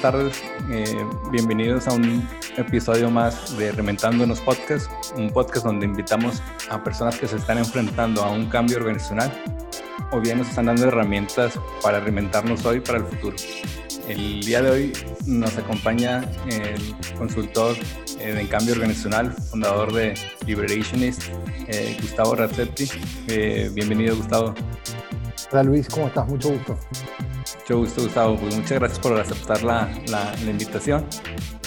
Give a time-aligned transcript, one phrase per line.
[0.00, 0.42] tardes.
[0.70, 2.26] Eh, bienvenidos a un
[2.58, 8.22] episodio más de Reventándonos Podcast, un podcast donde invitamos a personas que se están enfrentando
[8.22, 9.32] a un cambio organizacional
[10.10, 13.36] o bien nos están dando herramientas para reinventarnos hoy para el futuro.
[14.08, 14.92] El día de hoy
[15.26, 17.76] nos acompaña el consultor
[18.18, 20.14] eh, en cambio organizacional, fundador de
[20.46, 21.22] Liberationist,
[21.68, 22.88] eh, Gustavo Razzetti.
[23.72, 24.54] bienvenido, Gustavo.
[25.52, 26.26] Hola Luis, ¿cómo estás?
[26.26, 26.78] Mucho gusto.
[27.68, 28.36] Mucho gusto, Gustavo.
[28.38, 31.04] Pues muchas gracias por aceptar la, la, invitación.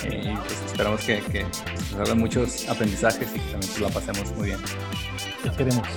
[0.03, 3.89] Eh, y pues esperamos que, que nos hagan muchos aprendizajes y que también pues la
[3.89, 4.59] pasemos muy bien.
[5.45, 5.87] Esperemos.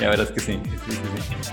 [0.00, 0.58] ya verás que sí.
[0.64, 1.52] sí, sí,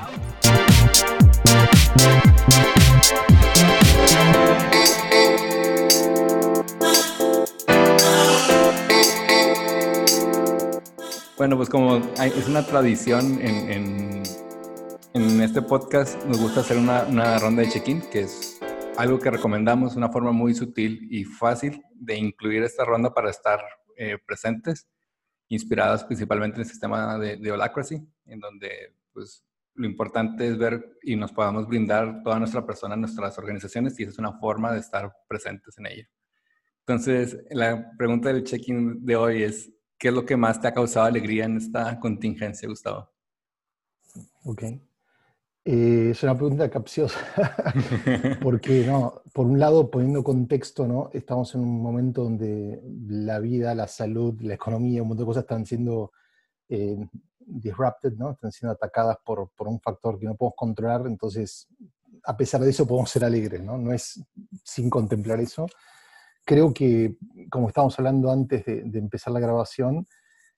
[11.36, 14.45] Bueno, pues como hay, es una tradición en, en
[15.16, 18.60] en este podcast nos gusta hacer una, ronda de check-in, que es
[18.98, 23.62] algo que recomendamos, una forma muy sutil y fácil de incluir esta ronda para estar
[23.96, 24.90] eh, presentes,
[25.48, 30.98] inspiradas principalmente en el sistema de, de Holacracy, en donde pues, lo importante es ver
[31.02, 34.80] y nos podamos brindar toda nuestra persona, nuestras organizaciones, y esa es una forma de
[34.80, 36.06] estar presentes en ello.
[36.80, 40.74] Entonces, la pregunta del check-in de hoy es, ¿qué es lo que más te ha
[40.74, 43.10] causado alegría en esta contingencia, Gustavo?
[44.44, 44.64] Ok.
[45.68, 47.18] Eh, es una pregunta capciosa,
[48.44, 51.10] porque no, por un lado, poniendo contexto, ¿no?
[51.12, 55.42] estamos en un momento donde la vida, la salud, la economía, un montón de cosas
[55.42, 56.12] están siendo
[56.70, 56.96] eh,
[57.40, 58.34] disrupted, ¿no?
[58.34, 61.68] están siendo atacadas por, por, un factor que no podemos controlar, entonces,
[62.26, 63.76] a pesar de eso, podemos ser alegres, ¿no?
[63.80, 64.24] no es
[64.64, 65.66] sin contemplar eso.
[66.46, 67.18] Creo que,
[67.50, 70.08] como estábamos hablando antes de, de empezar la grabación,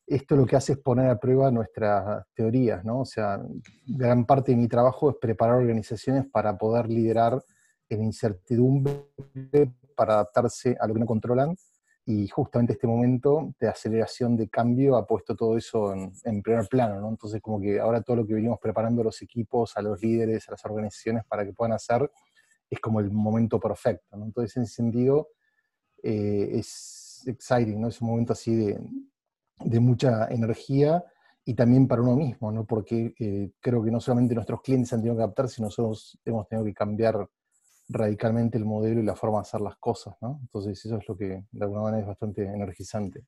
[0.07, 3.01] esto lo que hace es poner a prueba nuestras teorías, ¿no?
[3.01, 3.41] O sea,
[3.85, 7.43] gran parte de mi trabajo es preparar organizaciones para poder liderar
[7.89, 9.03] en incertidumbre,
[9.95, 11.55] para adaptarse a lo que no controlan,
[12.05, 17.01] y justamente este momento de aceleración de cambio ha puesto todo eso en, primer plano,
[17.01, 17.09] ¿no?
[17.09, 20.47] Entonces, como que ahora todo lo que venimos preparando a los equipos, a los líderes,
[20.47, 22.09] a las organizaciones para que puedan hacer,
[22.69, 24.23] es como el momento perfecto, ¿no?
[24.23, 25.27] Entonces, en ese sentido,
[26.01, 27.89] eh, es exciting, ¿no?
[27.89, 28.79] Es un momento así de,
[29.63, 31.03] de mucha energía
[31.45, 32.65] y también para uno mismo, ¿no?
[32.65, 36.47] porque eh, creo que no solamente nuestros clientes han tenido que adaptar, sino nosotros hemos
[36.47, 37.27] tenido que cambiar
[37.89, 40.15] radicalmente el modelo y la forma de hacer las cosas.
[40.21, 40.39] ¿no?
[40.41, 43.23] Entonces eso es lo que de alguna manera es bastante energizante.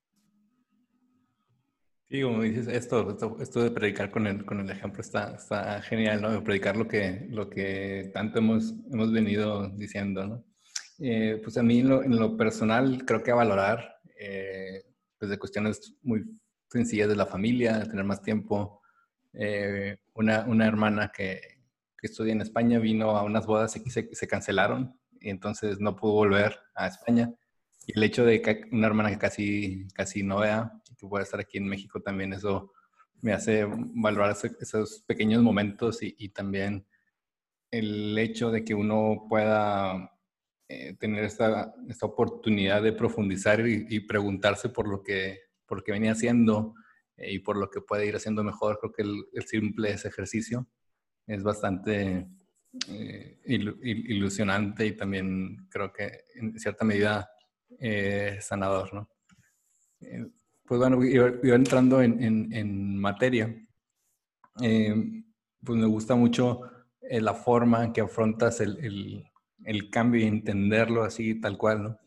[2.10, 6.20] Sí, como dices, esto, esto, de predicar con el, con el ejemplo está, está genial,
[6.24, 6.44] ¿no?
[6.44, 10.44] Predicar lo que, lo que tanto hemos, hemos venido diciendo, ¿no?
[10.98, 14.86] Eh, pues a mí en lo, personal creo que a valorar eh,
[15.20, 16.26] pues, de cuestiones muy
[16.70, 18.82] sencillas de la familia, de tener más tiempo.
[19.34, 21.40] Eh, una, una, hermana que,
[21.98, 25.96] que, estudia en España vino a unas bodas y se, se, cancelaron y entonces no
[25.96, 27.32] pudo volver a España.
[27.86, 31.24] Y el hecho de que una hermana que casi, casi no vea y que pueda
[31.24, 32.72] estar aquí en México también, eso
[33.22, 36.88] me hace valorar esos pequeños momentos y, y también
[37.72, 40.12] el hecho de que uno pueda
[40.72, 45.94] eh, tener esta, esta, oportunidad de profundizar y, preguntarse por lo que, por lo que
[45.94, 46.76] venía haciendo
[47.18, 48.78] eh, y por lo que puede ir haciendo mejor.
[48.78, 50.70] Creo que el, simple ese ejercicio
[51.26, 52.28] es bastante
[52.88, 57.28] eh, ilusionante y también creo que en cierta medida
[58.40, 58.94] sanador.
[58.94, 59.10] ¿no?
[60.68, 63.56] pues bueno, yo, entrando en, en, en materia,
[64.54, 66.62] pues me gusta mucho
[67.02, 69.29] la forma en que afrontas el el
[69.90, 72.00] cambio y entenderlo así tal cual, ¿no?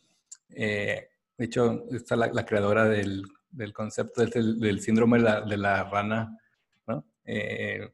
[0.50, 1.08] Eh,
[1.38, 3.24] de hecho, está la, creadora del,
[3.72, 6.38] concepto del, síndrome de la, rana,
[6.86, 7.06] ¿no?
[7.24, 7.90] Eh,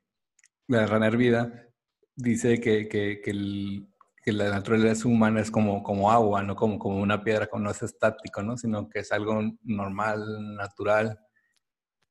[0.67, 1.67] la rana hervida,
[2.15, 3.85] dice que,
[4.27, 8.43] la naturaleza humana es como, como agua, no como, como una piedra, no es estático,
[8.43, 8.59] ¿no?
[8.59, 11.19] Sino que es algo normal, natural,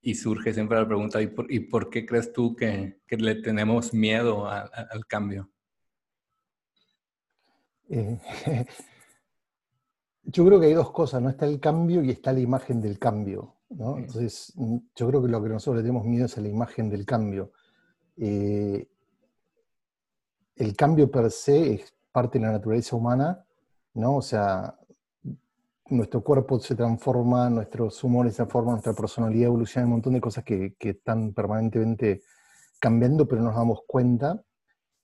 [0.02, 3.94] y surge siempre la pregunta, ¿y por, y por qué crees tú que, le tenemos
[3.94, 5.52] miedo al cambio?
[7.90, 8.20] Eh,
[10.24, 11.30] yo creo que hay dos cosas, ¿no?
[11.30, 13.98] Está el cambio y está la imagen del cambio, ¿no?
[13.98, 16.90] Entonces, mm, yo creo que lo que nosotros le tenemos miedo es a la imagen
[16.90, 17.52] del cambio.
[18.18, 18.88] Eh,
[20.56, 23.46] el cambio per se es parte de la naturaleza humana,
[23.94, 24.18] ¿no?
[24.18, 24.76] O sea,
[25.90, 30.44] nuestro cuerpo se transforma, nuestros humores se transforman, nuestra personalidad evoluciona, un montón de cosas
[30.44, 32.24] que, que están permanentemente
[32.80, 34.44] cambiando, pero no nos damos cuenta.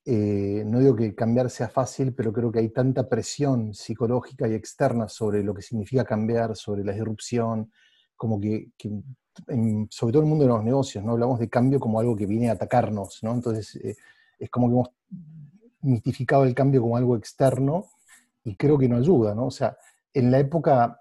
[0.06, 4.54] Eh, no digo que cambiar sea fácil, pero creo que hay tanta presión psicológica y
[4.54, 7.72] externa sobre lo que significa cambiar, sobre la disrupción,
[8.16, 8.70] como que,
[9.90, 11.14] sobre todo en el mundo de los negocios, ¿no?
[11.14, 13.34] Hablamos de cambio como algo que viene a atacarnos, ¿no?
[13.34, 13.96] Entonces, eh,
[14.40, 14.90] es como que hemos
[15.82, 17.86] mitificado el cambio como algo externo
[18.44, 19.46] y creo que no ayuda, ¿no?
[19.48, 19.78] O sea,
[20.14, 21.00] en la época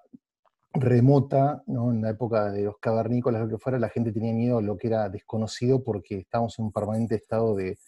[0.75, 1.91] remota, ¿no?
[1.93, 4.79] en la época de los cavernícolas, lo que fuera, la gente tenía miedo a lo
[4.79, 7.79] que era desconocido porque estábamos en un permanente estado de,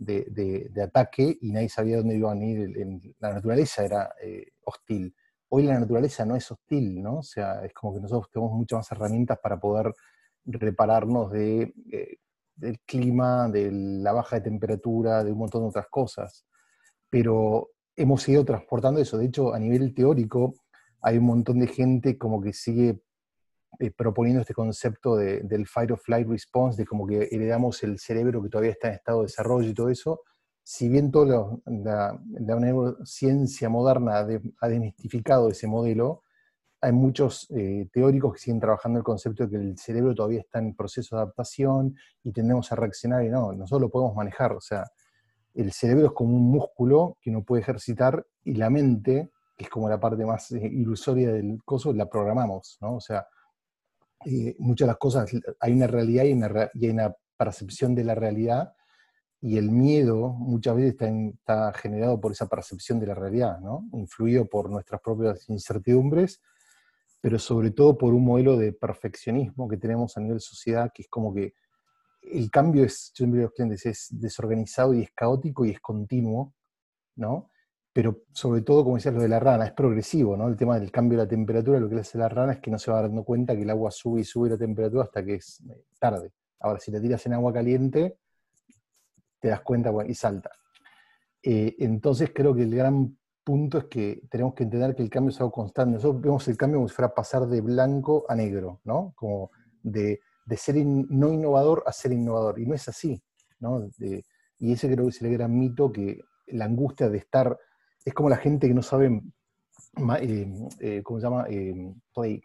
[0.00, 3.14] de, ataque y nadie sabía dónde iban a ir.
[3.18, 5.14] la naturaleza era eh, hostil.
[5.50, 7.18] Hoy la naturaleza no es hostil, ¿no?
[7.18, 9.92] O sea, es como que nosotros tenemos muchas más herramientas para poder
[10.44, 12.16] repararnos de, eh,
[12.54, 16.46] del clima, de la baja de temperatura, de un montón de otras cosas.
[17.10, 19.18] Pero hemos ido transportando eso.
[19.18, 20.54] De hecho, a nivel teórico,
[21.02, 23.02] hay un montón de gente como que sigue
[23.80, 28.42] eh, proponiendo este concepto del fight of flight response, de como que heredamos el cerebro
[28.42, 30.20] que todavía está en estado de desarrollo y todo eso,
[30.62, 36.24] si bien toda la, neurociencia moderna ha, demistificado ese modelo,
[36.82, 40.58] hay muchos eh, teóricos que siguen trabajando el concepto de que el cerebro todavía está
[40.58, 44.60] en proceso de adaptación y tendemos a reaccionar y no, nosotros lo podemos manejar, o
[44.60, 44.84] sea,
[45.54, 49.70] el cerebro es como un músculo que uno puede ejercitar y la mente, que es
[49.70, 52.96] como la parte más eh, ilusoria del coso, la programamos, ¿no?
[52.96, 53.26] O sea,
[54.24, 55.30] eh, muchas de las cosas,
[55.60, 56.32] hay una realidad y,
[56.84, 58.74] hay una percepción de la realidad,
[59.42, 60.96] y el miedo muchas veces
[61.34, 63.88] está, generado por esa percepción de la realidad, ¿no?
[63.92, 66.42] influido por nuestras propias incertidumbres,
[67.20, 71.08] pero sobre todo por un modelo de perfeccionismo que tenemos a nivel sociedad, que es
[71.08, 71.54] como que
[72.22, 73.52] el cambio es, yo siempre digo
[73.84, 76.54] es desorganizado y es caótico y es continuo,
[77.16, 77.49] ¿no?
[77.92, 80.46] Pero sobre todo, como decías, lo de la rana, es progresivo, ¿no?
[80.48, 82.70] El tema del cambio de la temperatura, lo que le hace la rana es que
[82.70, 85.34] no se va dando cuenta que el agua sube y sube la temperatura hasta que
[85.34, 86.32] es eh, tarde.
[86.60, 88.18] Ahora, si la tiras en agua caliente,
[89.40, 90.50] te das cuenta y salta.
[91.42, 95.30] Eh, entonces, creo que el gran punto es que tenemos que entender que el cambio
[95.30, 95.94] es algo constante.
[95.94, 99.14] Nosotros vemos el cambio como si fuera pasar de blanco a negro, ¿no?
[99.16, 99.50] Como
[99.82, 100.20] de,
[100.56, 102.60] ser no innovador a ser innovador.
[102.60, 103.20] Y no es así,
[103.58, 103.88] ¿no?
[104.62, 107.58] y ese creo que es el gran mito que la angustia de estar
[108.04, 109.22] es como la gente que no sabe,
[110.20, 111.46] eh, eh, ¿cómo se llama?
[111.48, 111.74] Eh,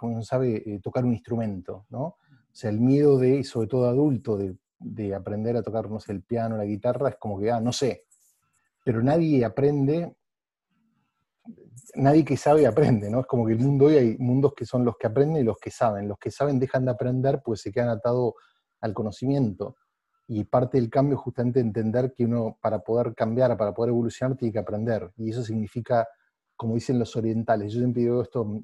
[0.01, 2.03] no sabe tocar un instrumento, ¿no?
[2.05, 6.23] O sea, el miedo de, sobre todo adulto, de, aprender a tocar, no sé, el
[6.23, 8.05] piano, la guitarra, es como que, ah, no sé.
[8.83, 10.15] Pero nadie aprende,
[11.95, 13.21] nadie que sabe aprende, ¿no?
[13.21, 15.57] Es como que el mundo hoy hay mundos que son los que aprenden y los
[15.57, 16.07] que saben.
[16.07, 18.33] Los que saben dejan de aprender, pues se quedan atados
[18.81, 19.75] al conocimiento.
[20.27, 24.35] Y parte del cambio es justamente entender que uno para poder cambiar, para poder evolucionar,
[24.37, 25.11] tiene que aprender.
[25.17, 26.07] Y eso significa,
[26.55, 28.61] como dicen los orientales, yo siempre digo esto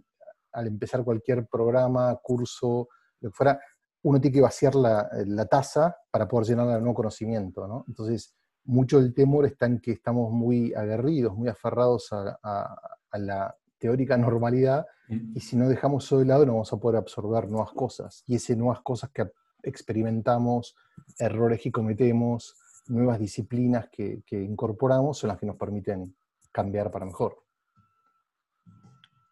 [0.53, 3.59] al empezar cualquier programa, curso, lo que fuera,
[4.03, 7.67] uno tiene que vaciar la, la taza para poder llenarla de nuevo conocimiento.
[7.67, 7.85] ¿no?
[7.87, 13.55] Entonces, mucho del temor está en que estamos muy aguerridos, muy aferrados a, a, la
[13.77, 17.73] teórica normalidad, y si no dejamos eso de lado no vamos a poder absorber nuevas
[17.73, 18.23] cosas.
[18.27, 19.29] Y esas nuevas cosas que
[19.63, 20.75] experimentamos,
[21.19, 22.55] errores que cometemos,
[22.87, 26.15] nuevas disciplinas que, incorporamos son las que nos permiten
[26.51, 27.37] cambiar para mejor.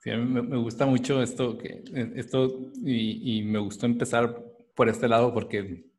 [0.01, 1.83] Sí, me, gusta mucho esto, que,
[2.15, 4.43] esto y, me gustó empezar
[4.75, 5.91] por este lado porque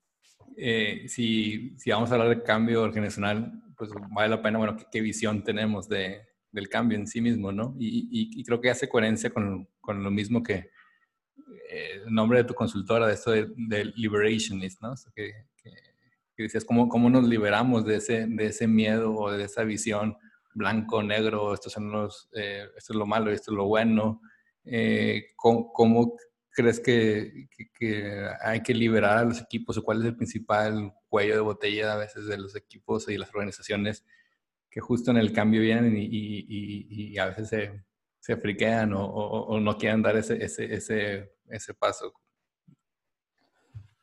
[0.56, 5.00] eh, si, si, vamos a hablar de cambio organizacional, pues vale la pena, bueno, qué,
[5.02, 7.76] visión tenemos de, del cambio en sí mismo, ¿no?
[7.78, 10.70] Y, creo que hace coherencia con, con lo mismo que,
[11.70, 14.94] eh, el nombre de tu consultora, de esto de, liberationist, ¿no?
[15.14, 19.62] que, que, decías, ¿cómo, ¿cómo, nos liberamos de ese, de ese miedo o de esa
[19.62, 20.16] visión
[20.54, 24.20] blanco, negro, esto, son los, eh, esto es lo malo y esto es lo bueno?
[24.64, 26.16] Eh, ¿cómo,
[26.50, 27.48] crees que,
[27.78, 31.92] que, hay que liberar a los equipos o cuál es el principal cuello de botella
[31.92, 34.04] a veces de los equipos y las organizaciones
[34.70, 37.84] que justo en el cambio vienen y, y, y a veces se,
[38.20, 42.12] se friquean o, no quieren dar ese, ese, ese, ese paso.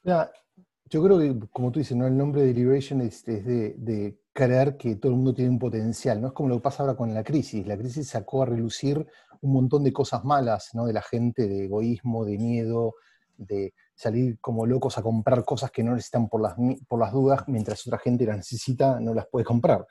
[0.04, 2.08] yo creo que, como tú dices, ¿no?
[2.08, 6.22] el nombre de Liberation es, de, creer que todo el mundo tiene un potencial.
[6.22, 7.66] No es como lo que pasa ahora con la crisis.
[7.66, 9.04] La crisis sacó a relucir
[9.42, 10.86] un montón de cosas malas ¿no?
[10.86, 12.94] de la gente, de egoísmo, de miedo,
[13.36, 16.56] de salir como locos a comprar cosas que no necesitan por las,
[16.88, 19.88] por las dudas, mientras otra gente las necesita, no las puede comprar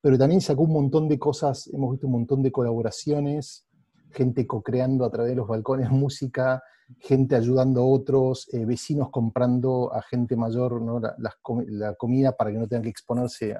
[0.00, 3.66] pero también sacó un montón de cosas, hemos visto un montón de colaboraciones,
[4.10, 6.62] gente co-creando a través de los balcones música,
[6.98, 10.80] gente ayudando a otros, eh, vecinos comprando a gente mayor
[11.18, 13.54] la, comida para que no tengan que exponerse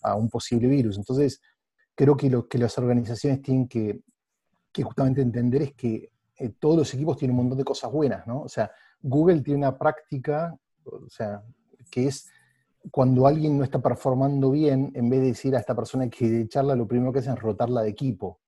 [0.00, 0.98] a, un posible virus.
[0.98, 1.40] Entonces,
[1.94, 4.02] creo que lo que las organizaciones tienen que,
[4.82, 8.42] justamente entender es que eh, todos los equipos tienen un montón de cosas buenas, ¿no?
[8.42, 8.70] O sea,
[9.00, 11.42] Google tiene una práctica, o sea,
[11.90, 12.28] que es
[12.90, 16.74] cuando alguien no está performando bien, en vez de decir a esta persona que echarla,
[16.74, 18.40] lo primero que hacen es rotarla de equipo.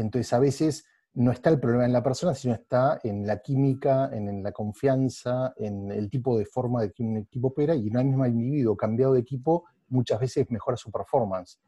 [0.00, 4.10] Entonces, a veces no está el problema en la persona, sino está en la química,
[4.12, 7.98] en, la confianza, en el tipo de forma de que un equipo opera, y no
[7.98, 11.58] hay mismo individuo cambiado de equipo muchas veces mejora su performance.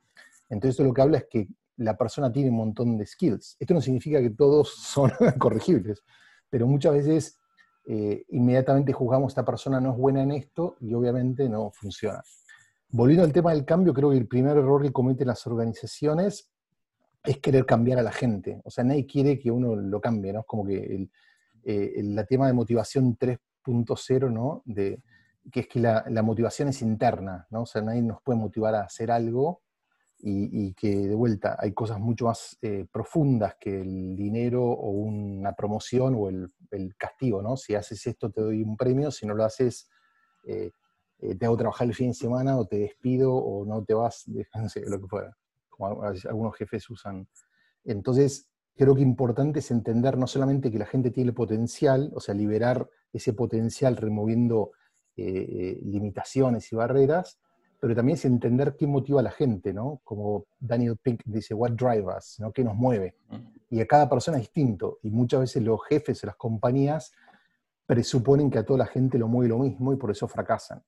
[0.49, 3.57] Entonces, lo que habla es que la persona tiene un montón de skills.
[3.59, 6.03] Esto no significa que todos son corregibles,
[6.49, 7.39] pero muchas veces
[7.87, 12.23] eh, inmediatamente juzgamos esta persona no es buena en esto y obviamente no funciona.
[12.91, 16.52] Volviendo al tema del cambio, creo que el primer error que cometen las organizaciones
[17.25, 18.61] es querer cambiar a la gente.
[18.65, 20.41] O sea, nadie quiere que uno lo cambie, ¿no?
[20.41, 21.11] Es como que el,
[21.65, 24.63] eh, tema de motivación 3.0, ¿no?
[24.65, 25.03] De,
[25.51, 27.63] que es que la, la, motivación es interna, ¿no?
[27.63, 29.63] O sea, nadie nos puede motivar a hacer algo
[30.25, 35.53] y, que de vuelta hay cosas mucho más eh, profundas que el dinero o una
[35.53, 36.53] promoción o el,
[36.97, 37.57] castigo, ¿no?
[37.57, 39.91] Si haces esto te doy un premio, si no lo haces
[40.47, 40.71] eh,
[41.39, 44.25] te hago trabajar el fin de semana o te despido o no te vas,
[44.55, 45.37] no sé, lo que fuera,
[45.83, 47.27] como algunos jefes usan.
[47.85, 52.35] Entonces, creo que importante es entender no solamente que la gente tiene potencial, o sea,
[52.35, 54.73] liberar ese potencial removiendo
[55.17, 57.39] limitaciones y barreras,
[57.79, 60.01] pero también es entender qué motiva a la gente, ¿no?
[60.05, 62.53] Como Daniel Pink dice, what drives us, ¿no?
[62.53, 63.17] ¿Qué nos mueve?
[63.69, 67.13] Y a cada persona es distinto, y muchas veces los jefes de las compañías
[67.85, 70.83] presuponen que a toda la gente lo mueve lo mismo y por eso fracasan.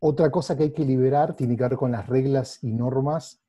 [0.00, 3.40] Otra cosa que hay que liberar tiene que ver con las reglas y normas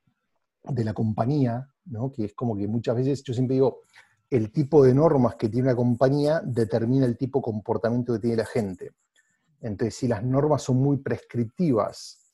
[0.71, 2.11] de la compañía, ¿no?
[2.11, 3.81] que es como que muchas veces, yo siempre digo,
[4.29, 8.37] el tipo de normas que tiene una compañía determina el tipo de comportamiento que tiene
[8.37, 8.91] la gente.
[9.61, 12.27] Entonces, si las normas son muy prescriptivas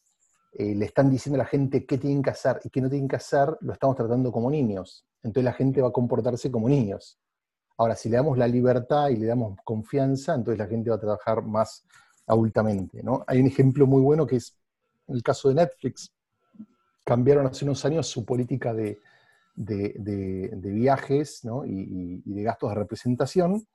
[0.56, 3.08] eh, le están diciendo a la gente qué tienen que hacer y qué no tienen
[3.08, 5.04] que hacer, lo estamos tratando como niños.
[5.24, 7.20] Entonces la gente va a comportarse como niños.
[7.78, 11.00] Ahora, si le damos la libertad y le damos confianza, entonces la gente va a
[11.00, 11.84] trabajar más
[12.28, 13.02] adultamente.
[13.02, 13.24] ¿no?
[13.26, 14.56] Hay un ejemplo muy bueno que es
[15.08, 16.12] el caso de Netflix.
[17.04, 19.00] Cambiaron hace unos años su política de,
[19.56, 23.68] viajes y, y, de gastos de representación.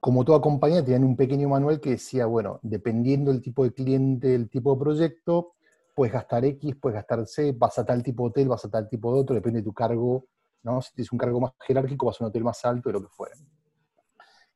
[0.00, 4.34] Como toda compañía, tenían un pequeño manual que decía, bueno, dependiendo del tipo de cliente,
[4.34, 5.54] el tipo de proyecto,
[5.98, 8.88] puedes gastar X, puedes gastar C, vas a tal tipo de hotel, vas a tal
[8.88, 10.26] tipo de otro, depende de tu cargo,
[10.62, 10.80] ¿no?
[10.80, 13.08] Si tienes un cargo más jerárquico, vas a un hotel más alto, de lo que
[13.08, 13.34] fuera.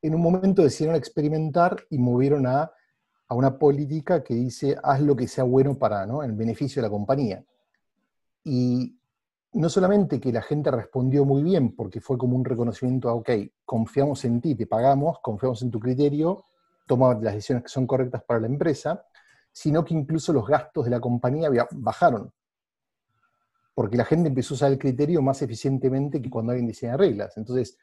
[0.01, 2.71] En un momento decidieron experimentar y movieron a,
[3.27, 6.23] a una política que dice, haz lo que sea bueno para, ¿no?
[6.23, 7.43] El beneficio de la compañía.
[8.43, 8.99] Y
[9.53, 13.29] no solamente que la gente respondió muy bien, porque fue como un reconocimiento a, ok,
[13.65, 16.45] confiamos en ti, te pagamos, confiamos en tu criterio,
[16.87, 19.05] toma las decisiones que son correctas para la empresa,
[19.51, 22.33] sino que incluso los gastos de la compañía bajaron.
[23.75, 27.37] Porque la gente empezó a usar el criterio más eficientemente que cuando alguien diseña reglas.
[27.37, 27.77] Entonces,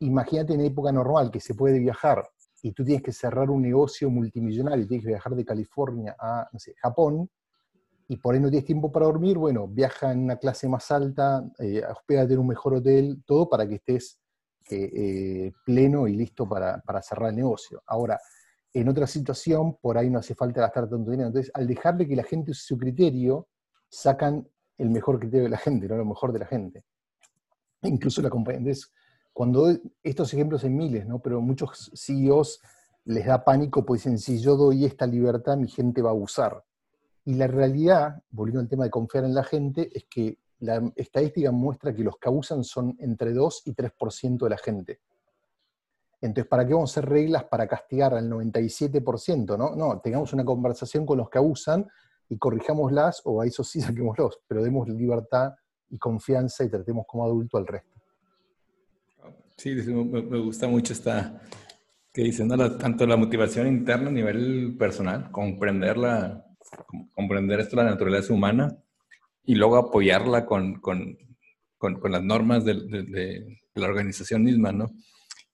[0.00, 2.28] imagínate en época normal que se puede viajar
[2.62, 6.58] y tú tienes que cerrar un negocio multimillonario, tienes que viajar de California a, no
[6.58, 7.28] sé, Japón,
[8.10, 11.48] y por ahí no tienes tiempo para dormir, bueno, viaja en una clase más alta,
[11.60, 14.18] eh, hospédate en un mejor hotel, todo para que estés
[14.68, 17.84] eh, pleno y listo para, cerrar el negocio.
[17.86, 18.20] Ahora,
[18.74, 21.28] en otra situación, por ahí no hace falta gastar tanto dinero.
[21.28, 23.46] Entonces, al dejarle que la gente use su criterio,
[23.88, 24.44] sacan
[24.76, 26.82] el mejor criterio de la gente, no lo mejor de la gente.
[27.82, 28.58] Incluso la compañía.
[28.58, 28.92] Entonces,
[29.32, 31.20] cuando estos ejemplos en miles, ¿no?
[31.20, 32.60] Pero muchos CEOs
[33.04, 36.64] les da pánico, pues dicen, si yo doy esta libertad, mi gente va a abusar.
[37.24, 41.50] Y la realidad, volviendo al tema de confiar en la gente, es que la estadística
[41.50, 45.00] muestra que los que abusan son entre 2 y 3% de la gente.
[46.20, 49.56] Entonces, ¿para qué vamos a hacer reglas para castigar al 97%?
[49.56, 51.88] No, no, tengamos una conversación con los que abusan
[52.28, 55.54] y corrijámoslas, o a esos sí saquémoslos, pero demos libertad
[55.88, 57.88] y confianza y tratemos como adulto al resto.
[59.56, 61.40] Sí, me gusta mucho esta
[62.12, 66.44] que diciendo tanto la motivación interna a nivel personal, comprenderla,
[67.14, 68.76] comprender esto la naturaleza humana
[69.44, 71.16] y luego apoyarla con, con,
[71.78, 74.90] con, las normas de, de, la organización misma, ¿no?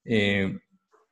[0.03, 0.59] Eh,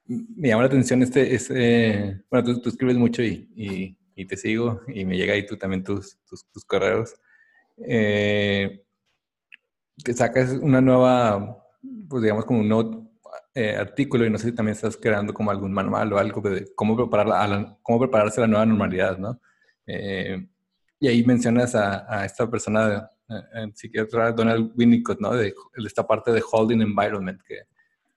[0.07, 5.03] me llama la atención este, este bueno, tú, escribes mucho y, y, te sigo y
[5.03, 7.15] me llega ahí tú también tus, tus, correos.
[7.77, 8.83] Eh,
[10.03, 11.57] te sacas una nueva,
[12.09, 13.11] pues digamos como un nuevo
[13.53, 16.67] eh, artículo y no sé si también estás creando como algún manual o algo de
[16.75, 19.39] cómo, preparar cómo prepararse a la nueva normalidad, ¿no?
[19.85, 23.09] Y ahí mencionas a, a esta persona,
[23.53, 25.33] en psiquiatra Donald Winnicott, ¿no?
[25.33, 27.61] De, de, esta parte de holding environment, que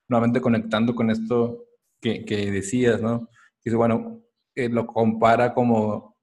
[0.09, 1.65] nuevamente conectando con esto
[2.01, 3.29] que, que decías, ¿no?
[3.65, 4.23] Dice, bueno,
[4.55, 6.17] eh, lo compara como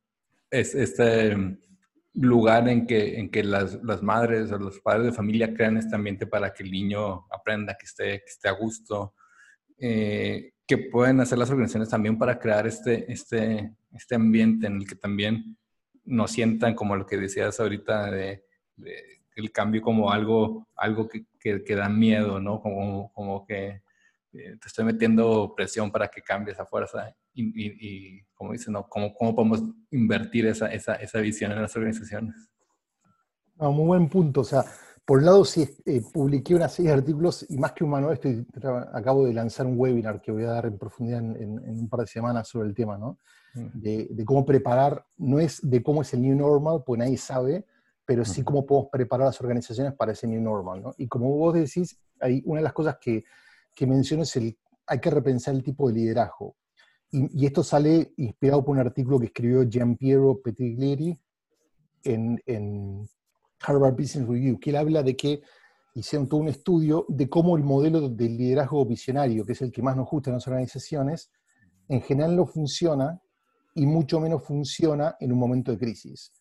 [0.49, 1.35] es, este
[2.13, 5.95] lugar en que, en que las, las, madres o los padres de familia crean este
[5.95, 9.13] ambiente para que el niño aprenda, que esté, que esté a gusto,
[9.77, 14.87] eh, que pueden hacer las organizaciones también para crear este, este, este ambiente en el
[14.87, 15.57] que también
[16.03, 18.43] nos sientan como lo que decías ahorita de,
[19.35, 22.61] el cambio como algo, algo que, que, da miedo, ¿no?
[22.61, 23.81] Como, como que
[24.33, 28.87] eh, te estoy metiendo presión para que cambies a fuerza y, como dicen, ¿no?
[28.87, 32.49] ¿Cómo, ¿Cómo, podemos invertir esa, esa, esa visión en las organizaciones?
[33.57, 34.41] Muy buen punto.
[34.41, 34.63] O sea,
[35.05, 38.15] por un lado, sí, eh, publiqué una serie de artículos y más que un manual,
[38.15, 38.45] estoy,
[38.91, 42.07] acabo de lanzar un webinar que voy a dar en profundidad en, un par de
[42.07, 43.19] semanas sobre el tema, ¿no?
[43.53, 43.81] Mm.
[43.81, 47.65] De, de, cómo preparar, no es de cómo es el new normal, pues nadie sabe,
[48.03, 50.95] pero sí cómo podemos preparar las organizaciones para ese new normal, ¿no?
[50.97, 53.23] Y como vos decís, hay una de las cosas que,
[53.75, 54.57] que menciono es el,
[54.87, 56.55] hay que repensar el tipo de liderazgo.
[57.11, 61.15] Y, y esto sale inspirado por un artículo que escribió Gian Piero Petiglieri
[62.03, 63.07] en, en
[63.65, 65.41] Harvard Business Review, que él habla de que
[65.95, 69.81] hicieron todo un estudio de cómo el modelo del liderazgo visionario, que es el que
[69.81, 71.31] más nos gusta en las organizaciones,
[71.87, 73.19] en general no funciona
[73.73, 76.31] y mucho menos funciona en un momento de crisis.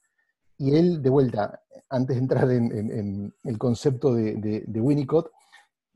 [0.58, 5.30] Y él, de vuelta, antes de entrar en, el concepto de, de, Winnicott,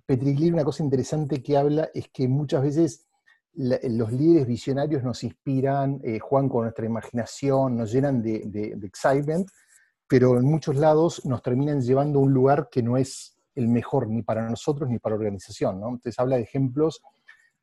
[0.07, 3.07] Petriglieri, una cosa interesante que habla es que muchas veces
[3.55, 9.49] los líderes visionarios nos inspiran, eh, juegan con nuestra imaginación, nos llenan de, de excitement,
[10.09, 14.09] pero en muchos lados nos terminan llevando a un lugar que no es el mejor
[14.09, 15.81] ni para nosotros ni para la organización.
[15.81, 15.89] ¿no?
[15.89, 17.03] Entonces habla de ejemplos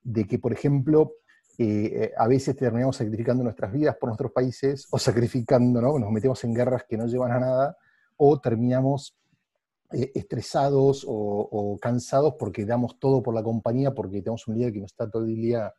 [0.03, 1.13] de que, por ejemplo,
[1.57, 5.97] eh, eh, a veces terminamos sacrificando nuestras vidas por nuestros países o sacrificando, ¿no?
[5.97, 7.77] nos metemos en guerras que no llevan a nada
[8.17, 9.17] o terminamos
[9.91, 14.81] eh, estresados o, cansados porque damos todo por la compañía porque tenemos un líder que
[14.81, 15.73] nos está todo el día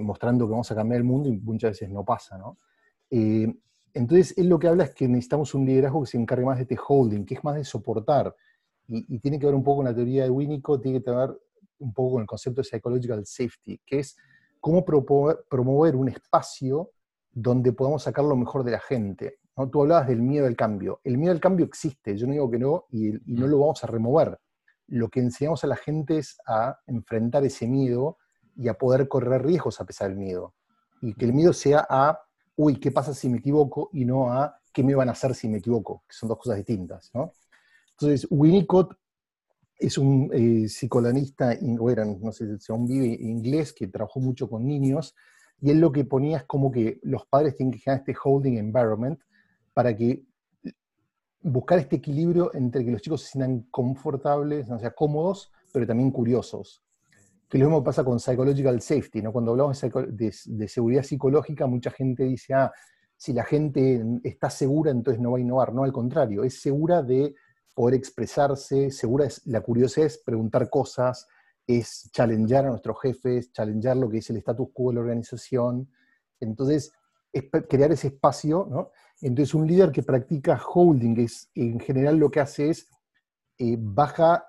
[0.00, 2.36] mostrando que vamos a cambiar el mundo y muchas veces no pasa.
[2.36, 2.58] ¿no?
[3.96, 6.64] Entonces, él lo que habla es que necesitamos un liderazgo que se encargue más de
[6.64, 8.36] este holding, que es más de soportar.
[8.86, 11.34] Y, tiene que ver un poco con la teoría de Winnicott, tiene que ver
[11.78, 14.14] un poco con el concepto de psychological safety, que es
[14.60, 16.90] cómo promover un espacio
[17.32, 19.38] donde podamos sacar lo mejor de la gente.
[19.56, 19.70] ¿no?
[19.70, 21.00] Tú hablabas del miedo al cambio.
[21.02, 23.82] El miedo al cambio existe, yo no digo que no, y, y no lo vamos
[23.82, 24.38] a remover.
[24.88, 28.18] Lo que enseñamos a la gente es a enfrentar ese miedo
[28.56, 30.54] y a poder correr riesgos a pesar del miedo.
[31.00, 32.25] Y que el miedo sea a
[32.56, 33.90] uy, ¿qué pasa si me equivoco?
[33.92, 36.56] Y no a qué me van a hacer si me equivoco, que son dos cosas
[36.56, 37.10] distintas.
[37.14, 37.32] ¿no?
[37.92, 38.94] Entonces, Winnicott
[39.78, 44.48] es un eh, psicoanalista, o era, no sé si aún vive inglés, que trabajó mucho
[44.48, 45.14] con niños,
[45.60, 48.58] y él lo que ponía es como que los padres tienen que generar este holding
[48.58, 49.20] environment
[49.72, 50.22] para que
[51.40, 56.10] buscar este equilibrio entre que los chicos se sientan confortables, o sea, cómodos, pero también
[56.10, 56.85] curiosos
[57.48, 59.32] que lo mismo pasa con psychological safety, ¿no?
[59.32, 62.72] Cuando hablamos de, seguridad psicológica, mucha gente dice, ah,
[63.16, 65.72] si la gente está segura, entonces no va a innovar.
[65.72, 67.34] No, al contrario, es segura de
[67.72, 71.26] poder expresarse, segura es, la curiosidad es preguntar cosas,
[71.66, 75.88] es challengear a nuestros jefes, challengear lo que es el status quo de la organización.
[76.40, 76.92] Entonces,
[77.32, 78.90] es crear ese espacio, ¿no?
[79.20, 82.88] Entonces, un líder que practica holding, es, en general lo que hace es
[83.58, 84.44] eh, baja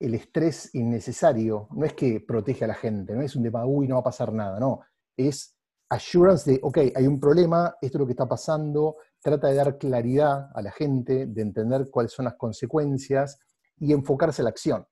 [0.00, 3.88] el estrés innecesario no es que protege a la gente, no es un tema, uy,
[3.88, 4.80] no va a pasar nada, no,
[5.16, 5.56] es
[5.88, 9.78] assurance de, ok, hay un problema, esto es lo que está pasando, trata de dar
[9.78, 13.38] claridad a la gente, de entender cuáles son las consecuencias
[13.78, 14.86] y enfocarse a la acción.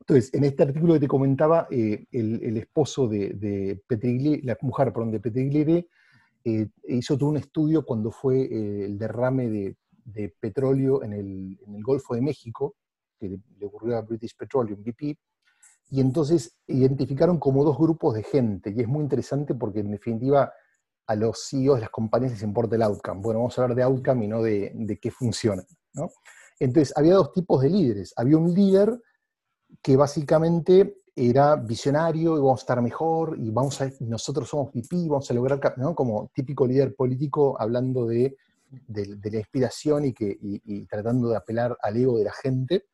[0.00, 5.10] Entonces, en este artículo que te comentaba, eh, el, esposo de, de la mujer, perdón,
[5.10, 5.88] de Petrigliere,
[6.44, 9.76] eh, hizo todo un estudio cuando fue eh, el derrame de,
[10.40, 12.74] petróleo en el, en el Golfo de México,
[13.18, 15.18] que le ocurrió a British Petroleum, BP,
[15.90, 20.52] y entonces identificaron como dos grupos de gente, y es muy interesante porque en definitiva
[21.06, 23.20] a los CEOs de las compañías les importa el outcome.
[23.22, 25.64] Bueno, vamos a hablar de outcome y no de, de qué funciona.
[25.94, 26.10] ¿no?
[26.60, 28.12] Entonces, había dos tipos de líderes.
[28.14, 29.00] Había un líder
[29.82, 35.08] que básicamente era visionario y vamos a estar mejor y vamos a, nosotros somos VP,
[35.08, 35.94] vamos a lograr, ¿no?
[35.94, 38.36] como típico líder político hablando de,
[38.86, 42.84] de, la inspiración y, que, y tratando de apelar al ego de la gente.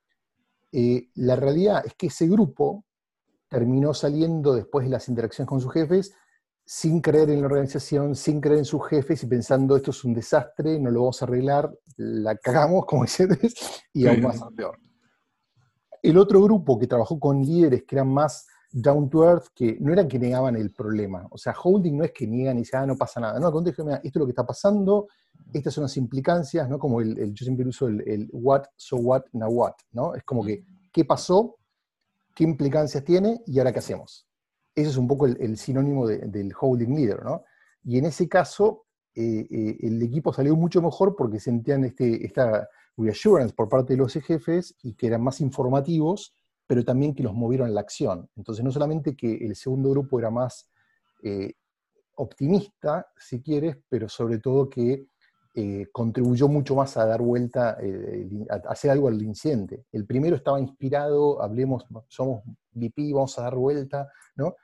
[0.77, 2.85] Eh, la realidad es que ese grupo
[3.49, 6.13] terminó saliendo después de las interacciones con sus jefes
[6.67, 10.15] sin creer en la organización, sin creer en sus jefes y pensando esto es un
[10.15, 13.29] desastre, no lo vamos a arreglar, la cagamos, como dices,
[13.93, 14.77] y aún más peor.
[16.03, 19.93] El otro grupo que trabajó con líderes que eran más down to earth, que no
[19.93, 21.25] eran que negaban el problema.
[21.31, 23.39] O sea, holding no es que niegan y dicen, ah, no pasa nada.
[23.39, 25.07] No, al contrario, esto es lo que está pasando,
[25.53, 26.79] estas son las implicancias, ¿no?
[26.79, 30.15] Como el, yo siempre uso el, what, so what, now what, ¿no?
[30.15, 31.57] Es como que, ¿qué pasó?
[32.35, 33.41] ¿Qué implicancias tiene?
[33.47, 34.27] ¿Y ahora qué hacemos?
[34.75, 37.45] Ese es un poco el, sinónimo del holding leader, ¿no?
[37.85, 42.69] Y en ese caso, eh, eh, el equipo salió mucho mejor porque sentían este, esta
[42.97, 46.35] reassurance por parte de los jefes y que eran más informativos
[46.67, 48.29] pero también que los movieron a la acción.
[48.37, 50.71] Entonces, no solamente que el segundo grupo era más
[51.23, 51.55] eh,
[52.17, 55.07] optimista, si quieres, pero sobre todo que
[55.55, 59.85] eh, contribuyó mucho más a dar vuelta, eh, a hacer algo al incidente.
[59.93, 64.57] El primero estaba inspirado, hablemos, somos VP, vamos a dar vuelta, ¿no?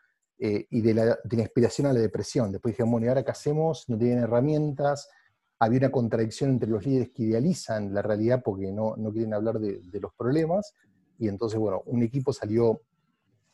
[0.42, 2.50] y de la, inspiración a la depresión.
[2.50, 3.86] Después dijimos, bueno, ¿y ahora qué hacemos?
[3.88, 5.10] No tienen herramientas,
[5.60, 9.60] había una contradicción entre los líderes que idealizan la realidad porque no, no quieren hablar
[9.60, 10.74] de, los problemas,
[11.18, 12.80] y entonces, bueno, un equipo salió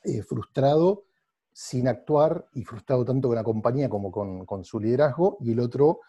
[0.05, 1.05] eh, frustrado,
[1.53, 6.01] sin actuar, y frustrado tanto con la compañía como con, su liderazgo, y el otro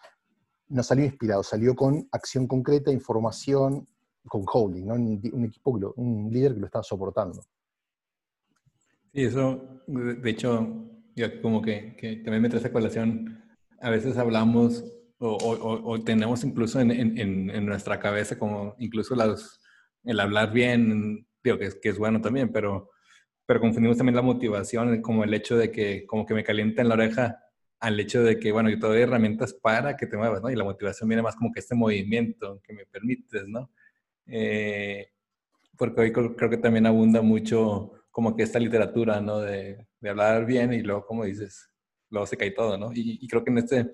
[0.68, 3.86] no salió inspirado, salió con acción concreta, información,
[4.26, 4.94] con holding, ¿no?
[4.94, 7.42] un, equipo, un líder que lo estaba soportando.
[9.12, 13.42] Sí, eso, de hecho, yo como que, que también me trae esa colación.
[13.80, 14.84] A veces hablamos
[15.20, 19.60] o, tenemos incluso en, en, nuestra cabeza como incluso las,
[20.04, 22.90] el hablar bien, digo que es, que es bueno también, pero,
[23.44, 26.88] pero confundimos también la motivación como el hecho de que como que me calienta en
[26.88, 27.42] la oreja
[27.80, 30.50] al hecho de que, bueno, yo te doy herramientas para que te muevas, ¿no?
[30.50, 33.70] Y la motivación viene más como que este movimiento que me permites, ¿no?
[34.26, 35.08] Eh,
[35.76, 39.40] porque hoy creo que también abunda mucho como que esta literatura, ¿no?
[39.40, 41.70] De, de hablar bien y luego, como dices,
[42.10, 42.92] luego se cae todo, ¿no?
[42.92, 43.92] Y, y creo que en este,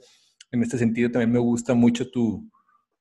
[0.51, 2.51] en este sentido también me gusta mucho tu,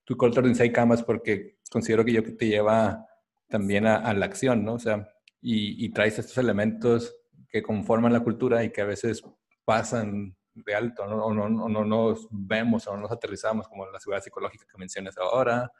[0.03, 3.05] tu culture de Inside Canvas porque considero que yo que te lleva
[3.47, 4.73] también a, la acción, ¿no?
[4.73, 5.07] O sea,
[5.41, 7.15] y, y, traes estos elementos
[7.49, 9.23] que conforman la cultura y que a veces
[9.63, 11.25] pasan de alto, ¿no?
[11.25, 15.17] O no, no, nos vemos o no nos aterrizamos, como la seguridad psicológica que mencionas
[15.17, 15.71] ahora,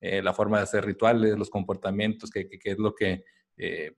[0.00, 3.24] eh, la forma de hacer rituales, los comportamientos, que, que, es lo que,
[3.56, 3.96] eh,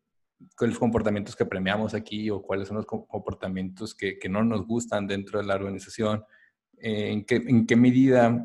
[0.60, 5.06] los comportamientos que premiamos aquí o cuáles son los comportamientos que, que no nos gustan
[5.06, 6.24] dentro de la organización.
[6.78, 8.44] ¿en, qué, ¿en, qué, medida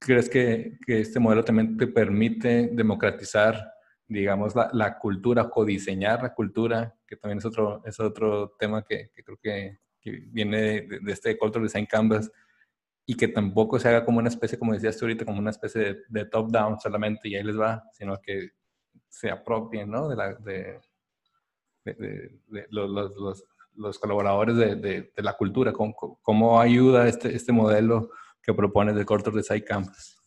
[0.00, 3.72] crees que, que, este modelo también te permite democratizar,
[4.08, 9.10] digamos, la, la cultura, codiseñar la cultura, que también es otro, es otro tema que,
[9.14, 9.78] que creo que,
[10.10, 12.30] viene de, este Cultural Design Canvas
[13.06, 16.02] y que tampoco se haga como una especie, como decías tú ahorita, como una especie
[16.08, 18.50] de, top-down solamente y ahí les va, sino que
[19.08, 20.08] se apropien, ¿no?
[20.08, 20.80] De, la, de,
[21.84, 25.72] de los, los, los colaboradores de, de, la cultura?
[25.72, 28.10] ¿Cómo, ¿Cómo, ayuda este, este modelo
[28.42, 30.18] que propones de Cortos de Side Campus?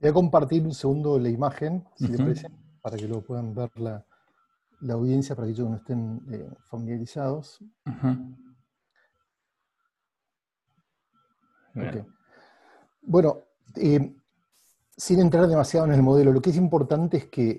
[0.00, 2.48] Voy a compartir un segundo la imagen, si parece,
[2.80, 4.04] para que lo puedan ver la,
[4.80, 7.60] la audiencia, para que ellos no estén eh, familiarizados.
[13.02, 13.38] Bueno,
[13.76, 14.14] eh,
[14.96, 17.58] sin entrar demasiado en el modelo, lo que es importante es que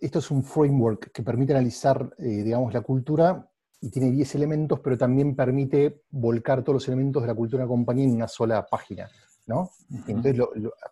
[0.00, 3.48] esto es un framework que permite analizar, eh, digamos, la cultura
[3.80, 7.66] y tiene 10 elementos, pero también permite volcar todos los elementos de la cultura de
[7.66, 9.08] la compañía en una sola página,
[9.46, 9.70] ¿no?
[10.06, 10.42] Entonces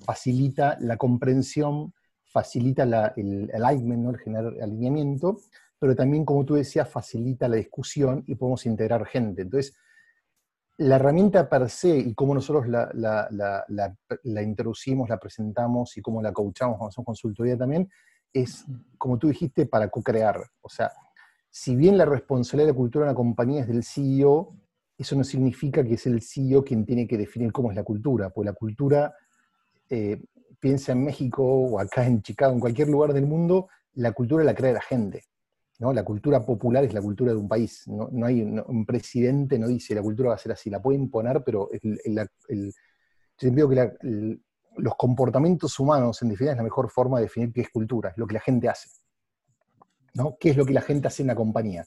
[0.01, 1.95] facilita la comprensión,
[2.25, 2.83] facilita
[3.17, 4.11] el alignment, ¿no?
[4.11, 5.39] el generar alineamiento,
[5.79, 9.43] pero también, como tú decías, facilita la discusión y podemos integrar gente.
[9.43, 9.77] Entonces,
[10.77, 16.33] la herramienta per se y cómo nosotros la, la, introducimos, la presentamos y cómo la
[16.33, 17.89] coachamos cuando hacemos consultoría también,
[18.33, 18.65] es,
[18.99, 20.45] como tú dijiste, para co-crear.
[20.61, 20.91] O sea,
[21.49, 24.57] si bien la responsabilidad de la cultura de una compañía es del CEO,
[24.99, 28.31] eso no significa que es el CEO quien tiene que definir cómo es la cultura,
[28.31, 29.15] porque la cultura,
[29.89, 30.21] eh,
[30.59, 34.55] piensa en México o acá en Chicago, en cualquier lugar del mundo, la cultura la
[34.55, 35.25] crea la gente.
[35.79, 35.93] ¿No?
[35.93, 37.87] La cultura popular es la cultura de un país.
[37.87, 41.43] No, hay un presidente no dice la cultura va a ser así, la puede imponer,
[41.45, 41.69] pero
[43.39, 43.93] yo que
[44.77, 48.19] los comportamientos humanos en definitiva es la mejor forma de definir qué es cultura, es
[48.19, 48.89] lo que la gente hace.
[50.15, 50.37] ¿no?
[50.39, 51.85] ¿Qué es lo que la gente hace en la compañía?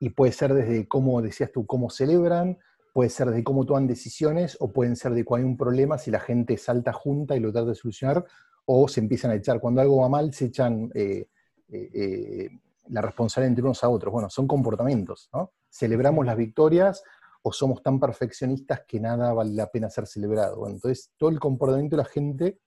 [0.00, 2.58] Y puede ser desde cómo, decías tú, cómo celebran,
[2.92, 6.10] puede ser desde cómo toman decisiones, o pueden ser de cuando hay un problema, si
[6.10, 8.24] la gente salta junta y lo trata de solucionar,
[8.64, 9.60] o se empiezan a echar.
[9.60, 11.28] Cuando algo va mal, se echan eh,
[11.68, 12.48] eh, eh,
[12.88, 14.12] la responsabilidad entre unos a otros.
[14.12, 15.52] Bueno, son comportamientos, ¿no?
[15.68, 17.02] Celebramos las victorias
[17.42, 20.68] o somos tan perfeccionistas que nada vale la pena ser celebrado.
[20.68, 22.60] entonces, todo el comportamiento de la gente,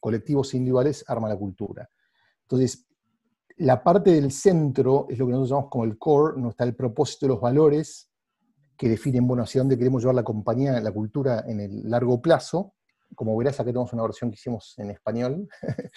[0.00, 1.88] colectivos e individuales, arma la cultura.
[2.42, 2.86] Entonces,
[3.56, 6.74] la parte del centro es lo que nosotros llamamos como el core, no está el
[6.74, 8.10] propósito de los valores
[8.76, 12.74] que definen, bueno, hacia dónde queremos llevar la compañía, la cultura en el largo plazo.
[13.14, 15.48] Como verás, aquí tenemos una versión que hicimos en español,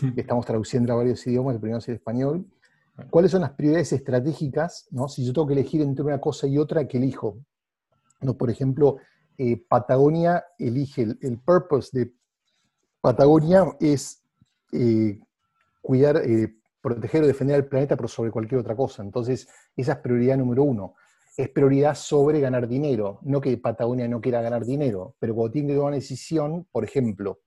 [0.16, 2.46] estamos traduciendo a varios idiomas, el primero es el español.
[3.10, 4.88] ¿Cuáles son las prioridades estratégicas?
[4.90, 5.08] ¿no?
[5.08, 7.38] Si yo tengo que elegir entre una cosa y otra, ¿qué elijo?
[8.22, 8.36] ¿No?
[8.36, 8.96] Por ejemplo,
[9.36, 12.12] eh, Patagonia elige, el, purpose de
[13.00, 14.22] Patagonia es
[14.72, 15.20] eh,
[15.82, 19.02] cuidar, eh, proteger o defender al planeta, pero sobre cualquier otra cosa.
[19.02, 20.94] Entonces, esa es prioridad número uno.
[21.36, 23.18] Es prioridad sobre ganar dinero.
[23.22, 26.82] No que Patagonia no quiera ganar dinero, pero cuando tiene que tomar una decisión, por
[26.82, 27.40] ejemplo,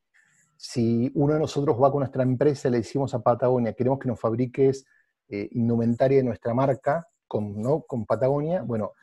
[0.56, 4.10] si uno de nosotros va con nuestra empresa y le decimos a Patagonia, queremos que
[4.10, 4.86] nos fabriques
[5.30, 7.82] eh, indumentaria de nuestra marca con, ¿no?
[7.82, 8.94] con Patagonia, bueno,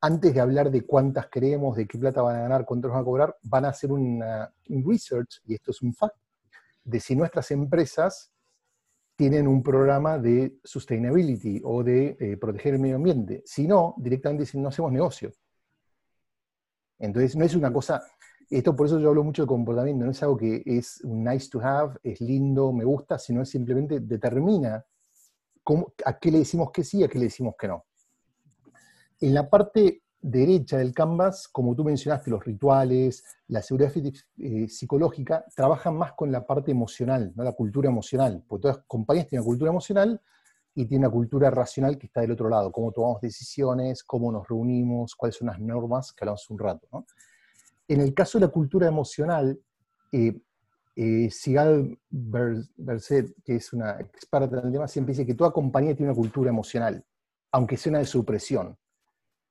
[0.00, 3.02] antes de hablar de cuántas queremos, de qué plata van a ganar, cuánto nos van
[3.02, 4.22] a cobrar, van a hacer un
[4.84, 6.16] research, y esto es un fact,
[6.84, 8.32] de si nuestras empresas
[9.14, 13.42] tienen un programa de sustainability o de eh, proteger el medio ambiente.
[13.46, 15.32] Si no, directamente dicen, no hacemos negocio.
[16.98, 18.02] Entonces, no es una cosa,
[18.50, 21.60] esto por eso yo hablo mucho de comportamiento, no es algo que es nice to
[21.60, 24.84] have, es lindo, me gusta, sino es simplemente determina
[26.04, 27.84] a qué le decimos que sí, a qué le decimos que no.
[29.20, 33.92] En la parte derecha del canvas, como tú mencionaste, los rituales, la seguridad
[34.38, 37.42] eh, psicológica, trabajan más con la parte emocional, ¿no?
[37.42, 40.20] la cultura emocional, porque todas las compañías tienen una cultura emocional
[40.74, 44.48] y tienen una cultura racional que está del otro lado, cómo tomamos decisiones, cómo nos
[44.48, 46.88] reunimos, cuáles son las normas que hablamos un rato.
[47.88, 49.60] En el caso de la cultura emocional,
[50.12, 50.40] eh,
[50.94, 55.94] eh, Sigal Berset, que es una experta en el tema, siempre dice que toda compañía
[55.94, 57.04] tiene una cultura emocional,
[57.52, 58.76] aunque sea una de supresión.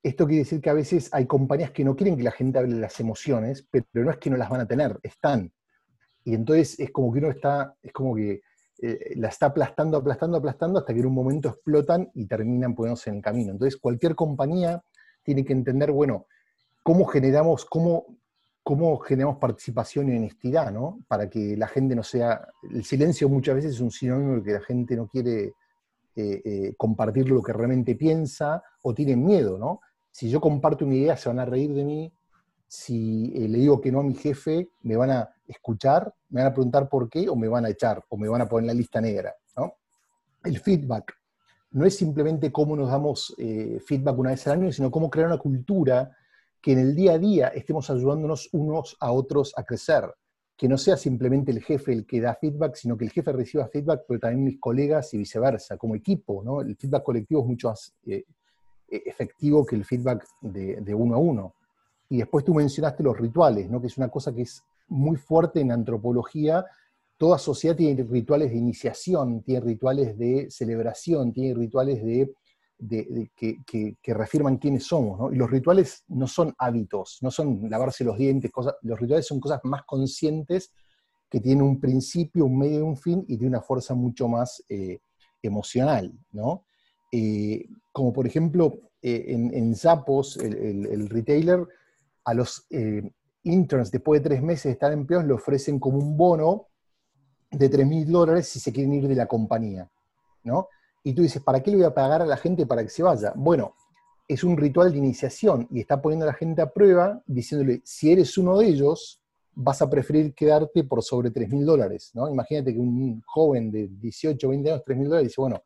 [0.03, 2.75] Esto quiere decir que a veces hay compañías que no quieren que la gente hable
[2.75, 5.51] de las emociones, pero no es que no las van a tener, están.
[6.23, 8.41] Y entonces es como que uno está, es como que
[8.81, 13.11] eh, la está aplastando, aplastando, aplastando, hasta que en un momento explotan y terminan poniéndose
[13.11, 13.51] en el camino.
[13.51, 14.83] Entonces cualquier compañía
[15.23, 16.25] tiene que entender, bueno,
[16.81, 18.17] cómo generamos, cómo,
[18.63, 20.99] cómo generamos participación y honestidad, ¿no?
[21.07, 24.53] Para que la gente no sea, el silencio muchas veces es un sinónimo de que
[24.53, 25.53] la gente no quiere
[26.15, 29.81] eh, eh, compartir lo que realmente piensa o tiene miedo, ¿no?
[30.11, 32.13] si yo comparto una idea se van a reír de mí,
[32.67, 36.51] si eh, le digo que no a mi jefe, me van a escuchar, me van
[36.51, 38.67] a preguntar por qué o me van a echar o me van a poner en
[38.67, 39.35] la lista negra.
[40.43, 41.13] El feedback
[41.71, 45.27] no es simplemente cómo nos damos eh, feedback una vez al año, sino cómo crear
[45.27, 46.11] una cultura
[46.61, 50.13] que en el día a día estemos ayudándonos unos a otros a crecer.
[50.55, 53.67] Que no sea simplemente el jefe el que da feedback, sino que el jefe reciba
[53.67, 56.43] feedback, pero también mis colegas y viceversa, como equipo.
[56.43, 56.61] ¿no?
[56.61, 58.23] El feedback colectivo es mucho más eh,
[58.87, 61.55] e-, efectivo que el feedback de, uno a uno.
[62.09, 63.81] Y después tú mencionaste los rituales, ¿no?
[63.81, 66.63] que es una cosa que es muy fuerte en antropología.
[67.17, 72.33] Toda sociedad tiene rituales de iniciación, tiene rituales de celebración, tiene rituales de,
[72.87, 75.33] que, reafirman quiénes somos.
[75.33, 79.39] Y los rituales no son hábitos, no son lavarse los dientes, cosas, los rituales son
[79.39, 80.73] cosas más conscientes
[81.29, 84.63] que tienen un principio, un medio y un fin y tienen una fuerza mucho más
[84.67, 84.99] eh,
[85.41, 86.11] emocional.
[86.31, 86.65] ¿no?
[87.11, 91.67] Eh, como por ejemplo eh, en, Zappos, el, retailer,
[92.23, 92.67] a los
[93.43, 96.67] interns después de tres meses de estar empleados le ofrecen como un bono
[97.49, 99.89] de 3 mil dólares si se quieren ir de la compañía,
[100.43, 100.67] ¿no?
[101.03, 103.03] Y tú dices, ¿para qué le voy a pagar a la gente para que se
[103.03, 103.33] vaya?
[103.35, 103.75] Bueno,
[104.27, 108.11] es un ritual de iniciación y está poniendo a la gente a prueba diciéndole, si
[108.11, 109.21] eres uno de ellos,
[109.53, 112.29] vas a preferir quedarte por sobre 3 mil dólares, ¿no?
[112.29, 115.61] Imagínate que un joven de 18, 20 años, 3 mil dólares, dice, bueno,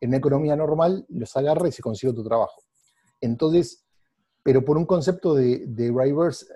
[0.00, 2.62] en una economía normal los agarra y se consigue otro trabajo.
[3.20, 3.84] Entonces,
[4.42, 6.46] pero por un concepto de, reverse,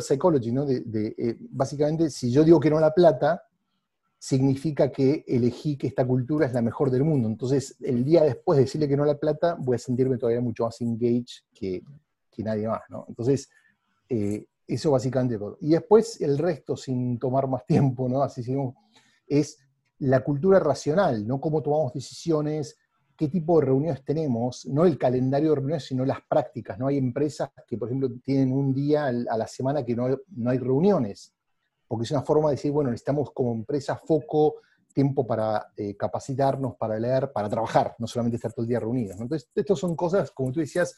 [0.00, 0.66] psychology, ¿no?
[0.66, 3.42] De, eh, básicamente, si yo digo que no la plata,
[4.20, 7.26] significa que elegí que esta cultura es la mejor del mundo.
[7.26, 10.64] Entonces, el día después de decirle que no la plata, voy a sentirme todavía mucho
[10.64, 11.82] más engaged que,
[12.30, 13.06] que nadie más, ¿no?
[13.08, 13.48] Entonces,
[14.10, 15.56] eh, eso básicamente todo.
[15.62, 18.22] Y después, el resto, sin tomar más tiempo, ¿no?
[18.22, 18.44] Así
[19.26, 19.58] es
[20.00, 21.40] la cultura racional, ¿no?
[21.40, 22.76] Cómo tomamos decisiones,
[23.16, 26.78] qué tipo de reuniones tenemos, no el calendario de reuniones, sino las prácticas.
[26.78, 26.86] ¿no?
[26.86, 30.06] Hay empresas que, por ejemplo, tienen un día a la semana que no,
[30.46, 31.34] hay reuniones,
[31.90, 34.58] porque es una forma de decir, bueno, necesitamos como empresa foco,
[34.94, 39.18] tiempo para eh, capacitarnos, para leer, para trabajar, no solamente estar todo el día reunidos.
[39.20, 40.96] Entonces, estas son cosas, como tú decías,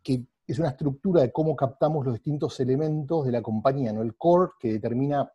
[0.00, 4.00] que es una estructura de cómo captamos los distintos elementos de la compañía, ¿no?
[4.02, 5.28] El core que determina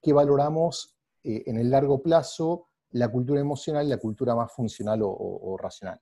[0.00, 5.00] qué valoramos eh, en el largo plazo, la cultura emocional y la cultura más funcional
[5.02, 6.00] o, racional.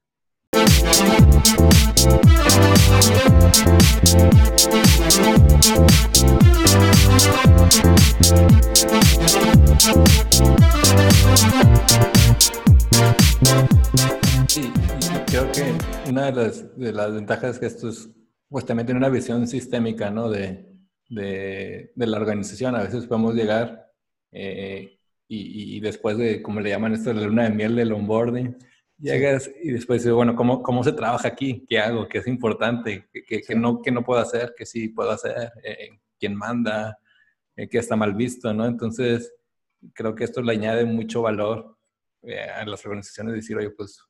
[16.29, 18.11] Una de las, de las ventajas que esto es,
[18.49, 20.31] pues también tiene una visión sistémica, ¿no?
[20.31, 20.67] De,
[21.09, 22.75] de, de la organización.
[22.75, 23.91] A veces podemos llegar
[24.33, 24.99] eh,
[25.31, 28.57] y, después de, como le llaman esto, la luna de miel del onboarding,
[28.99, 31.67] llegas y después dices, bueno, ¿cómo, ¿cómo se trabaja aquí?
[31.69, 32.09] ¿Qué hago?
[32.09, 33.09] ¿Qué es importante?
[33.13, 34.55] ¿Qué, qué, no, qué no puedo hacer?
[34.57, 35.53] ¿Qué sí puedo hacer?
[35.63, 36.99] Eh, ¿Quién manda?
[37.57, 38.53] Eh, ¿Qué está mal visto?
[38.55, 38.65] ¿no?
[38.67, 39.33] Entonces,
[39.93, 41.77] creo que esto le añade mucho valor
[42.23, 44.03] eh, a las organizaciones, decir, oye, pues,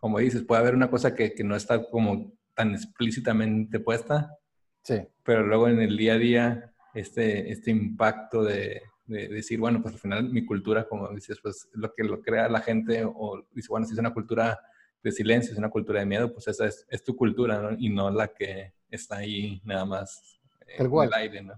[0.00, 4.36] como dices, puede haber una cosa que, que no está como tan explícitamente puesta,
[4.82, 4.96] sí.
[5.22, 9.94] pero luego en el día a día, este, este impacto de, de decir, bueno, pues
[9.94, 13.68] al final mi cultura, como dices, pues lo que lo crea la gente, o dice,
[13.68, 14.58] bueno, si es una cultura
[15.02, 17.76] de silencio, es una cultura de miedo, pues esa es, es tu cultura, ¿no?
[17.78, 20.40] Y no la que está ahí nada más
[20.78, 21.54] en el aire, ¿no?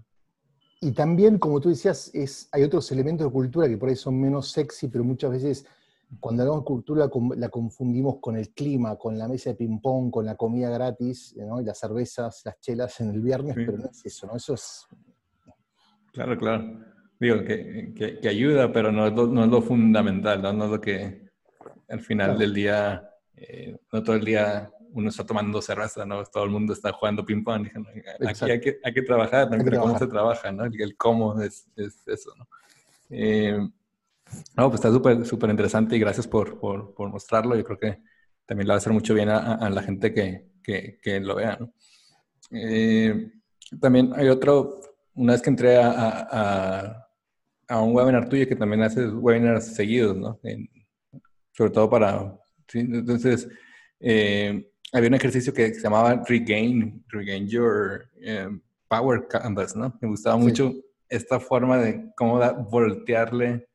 [0.81, 4.19] Y también, como tú decías, es, hay otros elementos de cultura que por ahí son
[4.19, 5.65] menos sexy, pero muchas veces
[6.19, 10.25] cuando hablamos de cultura la confundimos con el clima, con la mesa de ping-pong, con
[10.25, 11.61] la comida gratis, ¿no?
[11.61, 14.35] y las cervezas, las chelas en el viernes, pero no es eso, ¿no?
[14.35, 14.87] Eso es...
[16.11, 16.79] Claro, claro.
[17.19, 20.53] Digo, que, que, ayuda, pero no es, lo, no es lo fundamental, ¿no?
[20.53, 21.29] no es lo que
[21.89, 26.23] al final del día, eh, no todo el día uno está tomando cerveza, ¿no?
[26.25, 27.67] Todo el mundo está jugando ping-pong.
[28.27, 29.63] Aquí hay que, hay que trabajar, ¿no?
[29.63, 30.65] Pero cómo se trabaja, ¿no?
[30.65, 32.47] El, cómo es, es, eso, ¿no?
[33.09, 33.57] Eh,
[34.55, 37.55] no, pues está súper, súper interesante y gracias por, por, por, mostrarlo.
[37.55, 37.99] Yo creo que
[38.45, 41.35] también le va a hacer mucho bien a, a la gente que, que, que, lo
[41.35, 41.73] vea, ¿no?
[42.51, 43.31] Eh,
[43.81, 44.79] también hay otro,
[45.15, 47.07] una vez que entré a, a,
[47.67, 50.39] a, un webinar tuyo que también haces webinars seguidos, ¿no?
[51.51, 52.79] sobre todo para, ¿sí?
[52.79, 53.47] entonces,
[53.99, 58.09] eh, había un ejercicio que se llamaba Regain, Regain Your
[58.47, 59.97] um, Power Canvas, ¿no?
[60.01, 60.73] Me gustaba mucho
[61.09, 63.67] esta forma de cómo voltearle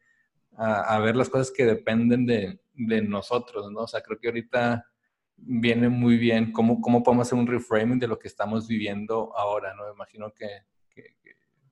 [0.58, 3.82] a, ver las cosas que dependen de, de, nosotros, ¿no?
[3.82, 4.84] O sea, creo que ahorita
[5.36, 9.72] viene muy bien cómo, cómo podemos hacer un reframing de lo que estamos viviendo ahora,
[9.74, 9.84] ¿no?
[9.84, 10.48] Me imagino que,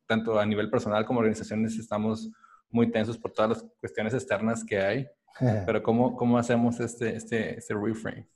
[0.07, 2.31] tanto a nivel personal como organizaciones estamos
[2.71, 5.09] muy tensos por todas las cuestiones externas que hay,
[5.67, 8.29] pero ¿cómo, cómo hacemos este, este, este reframe?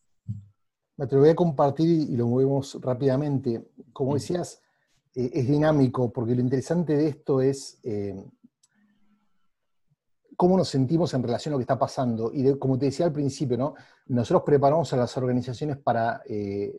[0.97, 3.71] lo voy a compartir y lo movemos rápidamente.
[3.93, 4.61] Como decías,
[5.15, 8.23] eh, es dinámico, porque lo interesante de esto es eh,
[10.41, 12.31] cómo nos sentimos en relación a lo que está pasando.
[12.33, 13.75] Y como te decía al principio, ¿no?
[14.07, 16.73] nosotros preparamos a las organizaciones para eh,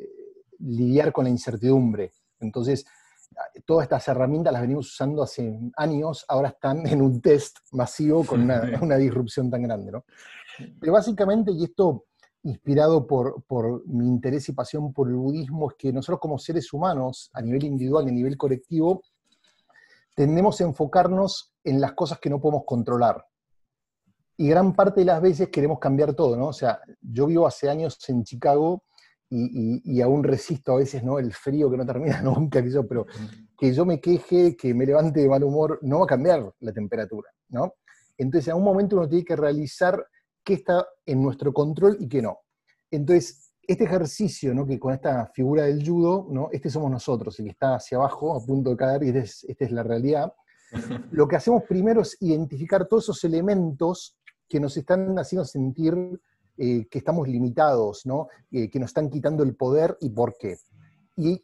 [0.57, 2.11] lidiar con la incertidumbre.
[2.39, 2.83] Entonces,
[3.63, 8.41] todas estas herramientas las venimos usando hace años, ahora están en un test masivo con
[8.41, 9.91] una, una disrupción tan grande.
[9.91, 10.05] ¿no?
[10.79, 12.05] Pero básicamente, y esto
[12.41, 16.73] inspirado por, por, mi interés y pasión por el budismo, es que nosotros como seres
[16.73, 19.03] humanos, a nivel individual y a nivel colectivo,
[20.15, 23.23] tendemos a enfocarnos en las cosas que no podemos controlar.
[24.37, 26.47] Y gran parte de las veces queremos cambiar todo, ¿no?
[26.47, 28.83] O sea, yo vivo hace años en Chicago
[29.29, 31.19] y, y, aún resisto a veces, ¿no?
[31.19, 33.05] El frío que no termina nunca, que yo, pero
[33.57, 36.73] que yo me queje, que me levante de mal humor, no va a cambiar la
[36.73, 37.75] temperatura, ¿no?
[38.17, 40.05] Entonces, en un momento uno tiene que realizar
[40.43, 42.39] qué está en nuestro control y qué no.
[42.89, 44.65] Entonces, este ejercicio, ¿no?
[44.65, 46.49] que con esta figura del judo, ¿no?
[46.51, 49.71] este somos nosotros, el que está hacia abajo, a punto de caer, y esta es,
[49.71, 50.33] la realidad.
[51.11, 54.17] Lo que hacemos primero es identificar todos esos elementos
[54.51, 55.95] que nos están haciendo sentir
[56.57, 58.27] eh, que estamos limitados, ¿no?
[58.51, 60.57] Eh, que nos están quitando el poder y por qué.
[61.15, 61.41] Y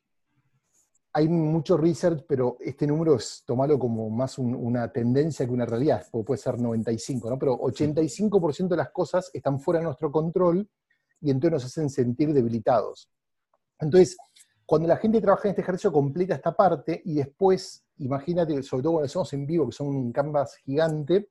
[1.13, 6.05] hay mucho research, pero este número es tomarlo como más una tendencia que una realidad,
[6.11, 7.39] puede ser 95, ¿no?
[7.39, 10.69] Pero 85% de las cosas están fuera de nuestro control
[11.21, 13.09] y entonces nos hacen sentir debilitados.
[13.79, 14.17] Entonces,
[14.65, 18.91] cuando la gente trabaja en este ejercicio, completa esta parte y después, imagínate, sobre todo
[18.91, 21.29] cuando hacemos en vivo, que son un canvas gigante,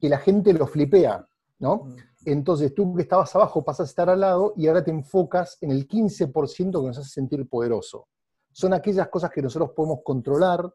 [0.00, 1.26] que la gente lo flipea,
[1.58, 1.88] ¿no?
[2.24, 5.70] Entonces tú que estabas abajo pasas a estar al lado y ahora te enfocas en
[5.70, 8.08] el 15% que nos hace sentir poderoso
[8.54, 10.72] son aquellas cosas que nosotros podemos controlar,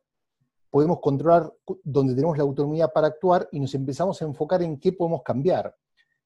[0.69, 4.91] podemos controlar donde tenemos la autonomía para actuar y nos empezamos a enfocar en qué
[4.91, 5.73] podemos cambiar.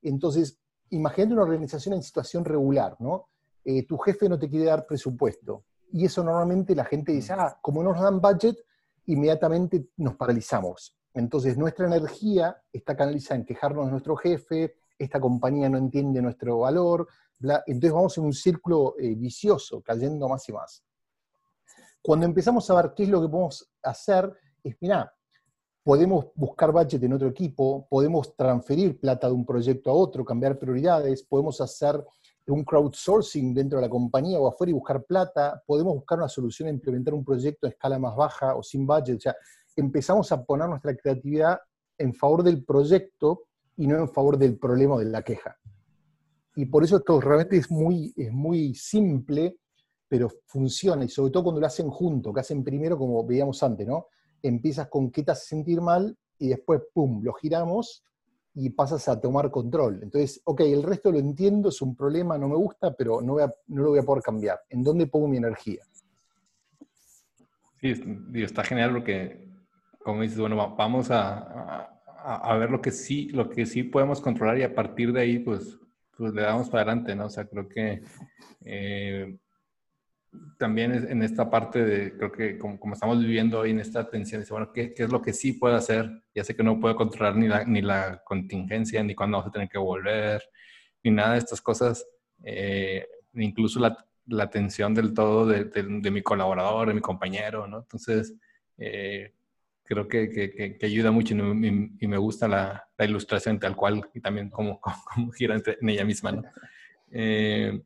[0.02, 3.30] Entonces, imagínate una organización en situación regular, ¿no?
[3.64, 5.64] Eh, tu jefe no te quiere dar presupuesto.
[5.92, 7.40] Y eso normalmente la gente dice, mm.
[7.40, 8.58] ah, como no nos dan budget,
[9.06, 10.98] inmediatamente nos paralizamos.
[11.14, 16.60] Entonces nuestra energía está canalizada en quejarnos de nuestro jefe, esta compañía no entiende nuestro
[16.60, 17.08] valor,
[17.40, 20.84] entonces vamos en un círculo eh, vicioso, cayendo más y más.
[22.02, 24.32] Cuando empezamos a ver qué es lo que podemos hacer,
[24.64, 25.14] es, mira,
[25.84, 30.58] podemos buscar budget en otro equipo, podemos transferir plata de un proyecto a otro, cambiar
[30.58, 32.04] prioridades, podemos hacer
[32.48, 36.68] un crowdsourcing dentro de la compañía o afuera y buscar plata, podemos buscar una solución
[36.68, 39.18] a implementar un proyecto a escala más baja o sin budget.
[39.18, 39.36] O sea,
[39.76, 41.60] empezamos a poner nuestra creatividad
[41.98, 43.44] en favor del proyecto
[43.78, 45.58] y no en favor del problema o de la queja.
[46.56, 49.58] Y por eso esto realmente es muy, es muy simple,
[50.08, 53.88] pero funciona, y sobre todo cuando lo hacen junto, que hacen primero, como veíamos antes,
[53.88, 54.08] ¿no?
[54.42, 58.04] Empiezas con qué te hace sentir mal y después, ¡pum!, lo giramos
[58.54, 60.02] y pasas a tomar control.
[60.04, 63.84] Entonces, ok, el resto lo entiendo, es un problema, no me gusta, pero no, no
[63.84, 64.60] lo voy a poder cambiar.
[64.70, 65.84] ¿En dónde pongo mi energía?
[67.82, 67.94] Sí,
[68.36, 69.50] está genial porque,
[70.04, 71.90] como dices, bueno, vamos a,
[72.24, 75.40] a, ver lo que sí, lo que sí podemos controlar y a partir de ahí,
[75.40, 75.78] pues,
[76.18, 77.26] pues le damos para adelante, ¿no?
[77.26, 78.02] O sea, creo que
[78.66, 79.38] eh,
[80.58, 84.42] también en esta parte de, creo que como, como estamos viviendo hoy en esta tensión,
[84.42, 86.24] dice, bueno, ¿qué, ¿qué, es lo que sí puedo hacer?
[86.34, 89.54] Ya sé que no puedo controlar ni la, ni la contingencia, ni cuándo vamos a
[89.54, 90.42] tener que volver,
[91.04, 92.06] ni nada de estas cosas,
[92.44, 93.98] eh, incluso la,
[94.28, 97.80] la, atención del todo de, de, mi colaborador, de mi compañero, ¿no?
[97.80, 98.34] Entonces,
[98.78, 99.34] eh,
[99.84, 104.22] creo que, que, que, ayuda mucho y, me gusta la, la, ilustración tal cual y
[104.22, 104.80] también cómo,
[105.14, 106.44] cómo, gira en ella misma, ¿no?
[107.12, 107.82] Eh,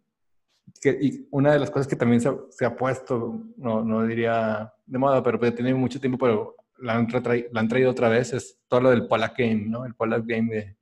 [0.82, 4.72] que, y una de las cosas que también se se ha puesto, no, no, diría
[4.86, 7.08] de moda, pero puede tener mucho tiempo, pero la han,
[7.52, 9.86] la han, traído otra vez, es todo lo del Polak Game, ¿no?
[9.86, 10.78] El Polak Game de,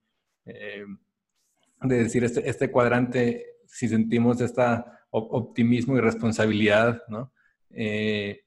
[0.46, 0.86] eh,
[1.82, 4.64] de decir este, este cuadrante, si sentimos este
[5.10, 7.32] optimismo y responsabilidad, ¿no?
[7.70, 8.45] Eh,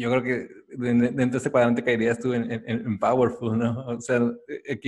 [0.00, 3.86] yo creo que dentro de este cuadrante caerías tú en, en, Powerful, ¿no?
[3.86, 4.16] O sea,
[4.48, 4.80] eh,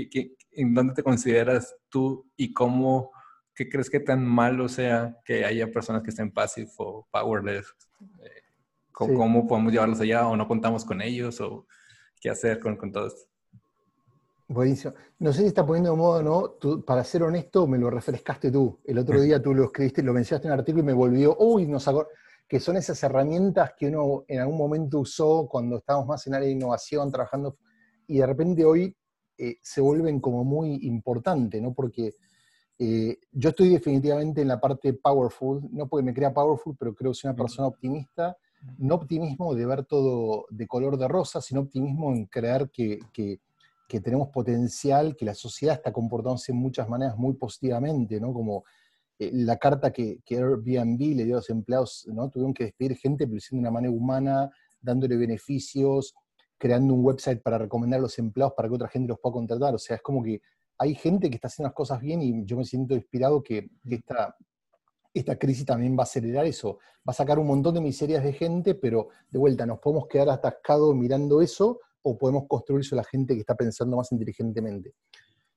[0.53, 3.11] ¿en dónde te consideras tú y cómo,
[3.55, 7.67] qué crees que tan malo sea que haya personas que estén passive o powerless?
[8.93, 11.67] ¿Cómo, podemos llevarlos allá o no contamos con ellos o
[12.21, 13.23] qué hacer con, con todo esto?
[14.49, 14.95] Buenísimo.
[15.19, 18.51] No sé si está poniendo de moda o no, para ser honesto, me lo refrescaste
[18.51, 18.81] tú.
[18.85, 21.67] El otro día tú lo escribiste, lo mencionaste en un artículo y me volvió, uy,
[21.67, 21.87] nos
[22.49, 26.47] que son esas herramientas que uno en algún momento usó cuando estábamos más en área
[26.47, 27.57] de innovación, trabajando,
[28.07, 28.95] y de repente hoy
[29.39, 31.73] eh, se vuelven como muy importantes, ¿no?
[31.73, 32.15] Porque
[32.79, 37.13] eh, yo estoy definitivamente en la parte powerful, no porque me crea powerful, pero creo
[37.13, 38.37] que soy una persona optimista.
[38.79, 43.41] No optimismo de ver todo de color de rosa, sino optimismo en creer que, que
[43.93, 48.33] que tenemos potencial, que la sociedad está comportándose en muchas maneras muy positivamente, ¿no?
[48.33, 48.65] Como
[49.23, 52.29] eh, la carta que, que, Airbnb le dio a los empleados, ¿no?
[52.29, 54.51] Tuvieron que despedir gente, pero de una manera humana,
[54.81, 56.15] dándole beneficios,
[56.59, 59.75] creando un website para recomendar a los empleados para que otra gente los pueda contratar.
[59.75, 60.41] O sea, es como que
[60.79, 63.97] hay gente que está haciendo las cosas bien y yo me siento inspirado que, que
[63.97, 64.37] esta,
[65.15, 66.79] esta crisis también va a acelerar eso.
[67.07, 70.29] Va a sacar un montón de miserias de gente, pero de vuelta, nos podemos quedar
[70.31, 74.95] atascados mirando eso o podemos construirse la gente que está pensando más inteligentemente.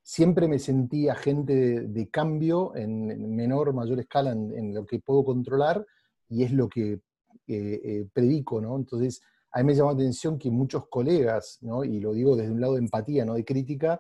[0.08, 5.24] Siempre me sentí agente de, cambio en, menor o mayor escala en, lo que puedo
[5.24, 5.84] controlar
[6.30, 7.02] y es lo que eh,
[7.48, 8.76] eh, predico, ¿no?
[8.76, 9.20] Entonces,
[9.52, 11.84] a mí me llamó la atención que muchos colegas, ¿no?
[11.84, 14.00] y lo digo desde un lado de empatía, no de crítica,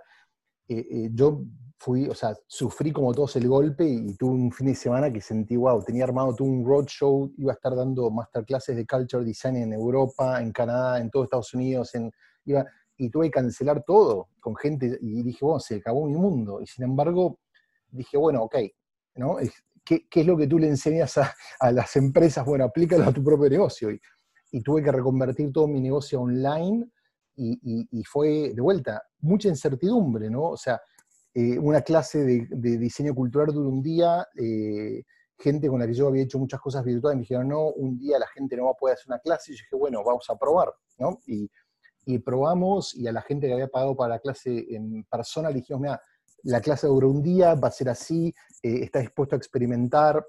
[0.68, 1.43] eh, yo
[1.80, 5.22] fui, o sea, sufrí como todos el golpe y, tuve un fin de semana que
[5.22, 9.56] sentí, wow, tenía armado todo un roadshow, iba a estar dando masterclasses de culture design
[9.56, 12.12] en Europa, en Canadá, en todos Estados Unidos, en,
[12.98, 16.62] y tuve que cancelar todo con gente y dije, bueno, se acabó mi mundo.
[16.62, 17.39] Y sin embargo,
[17.89, 18.56] dije, bueno, ok,
[19.16, 19.38] ¿no?
[19.84, 22.46] ¿Qué, qué es lo que tú le enseñas a, a, las empresas?
[22.46, 23.91] Bueno, aplícalo a tu propio negocio.
[23.91, 24.00] Y,
[24.52, 26.89] y tuve que reconvertir todo mi negocio online
[27.36, 30.52] y, y, fue, de vuelta, mucha incertidumbre, ¿no?
[30.52, 30.82] O sea,
[31.34, 35.04] eh, una clase de, de, diseño cultural duró un día, eh,
[35.38, 38.18] gente con la que yo había hecho muchas cosas virtuales me dijeron, no, un día
[38.18, 40.38] la gente no va a poder hacer una clase, y yo dije, bueno, vamos a
[40.38, 41.20] probar, ¿no?
[41.28, 41.50] Y,
[42.06, 45.56] y probamos y a la gente que había pagado para la clase en persona le
[45.56, 46.01] dijimos, mira,
[46.43, 50.24] la clase dura un día, va a ser así, eh, está dispuesto a experimentar,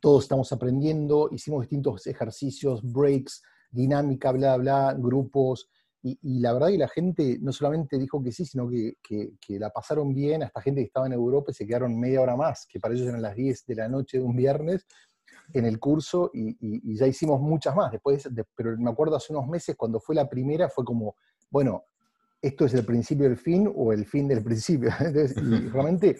[0.00, 5.68] todos estamos aprendiendo, hicimos distintos ejercicios, breaks, dinámica, bla, bla, grupos,
[6.06, 9.70] y, la verdad que la gente no solamente dijo que sí, sino que, que, la
[9.70, 12.78] pasaron bien, hasta gente que estaba en Europa y se quedaron media hora más, que
[12.78, 14.84] para ellos eran las 10 de la noche de un viernes,
[15.52, 17.92] en el curso y, ya hicimos muchas más.
[17.92, 21.16] Después, pero me acuerdo hace unos meses cuando fue la primera, fue como,
[21.50, 21.84] bueno,
[22.40, 24.90] esto es el principio del fin o el fin del principio.
[25.00, 26.16] y realmente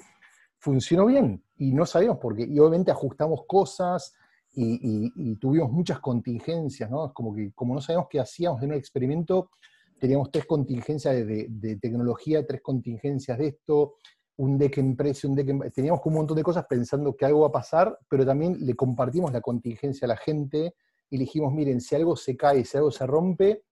[0.58, 2.44] funcionó bien y no sabíamos por qué.
[2.44, 4.14] Y obviamente ajustamos cosas
[4.56, 7.12] y, tuvimos muchas contingencias, ¿no?
[7.12, 9.50] Como que como no sabíamos qué hacíamos en un experimento,
[9.98, 13.96] teníamos tres contingencias de, de tecnología, tres contingencias de esto,
[14.36, 15.70] un deck en precio, un deck en...
[15.72, 19.32] Teníamos un montón de cosas pensando que algo va a pasar, pero también le compartimos
[19.32, 20.74] la contingencia a la gente
[21.10, 23.62] y dijimos, miren, si algo se cae, si algo se rompe,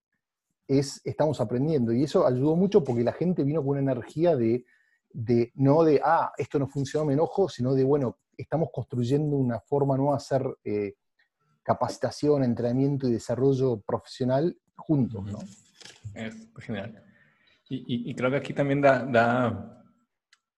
[0.68, 1.92] es, estamos aprendiendo.
[1.92, 4.64] Y eso ayudó mucho porque la gente vino con una energía de,
[5.12, 9.60] de no de, ah, esto no funcionó, me enojo, sino de, bueno, estamos construyendo una
[9.60, 10.94] forma nueva de hacer eh,
[11.62, 15.24] capacitación, entrenamiento y desarrollo profesional juntos.
[15.24, 15.38] ¿no?
[16.14, 17.02] Es genial.
[17.74, 19.81] Y, creo que aquí también da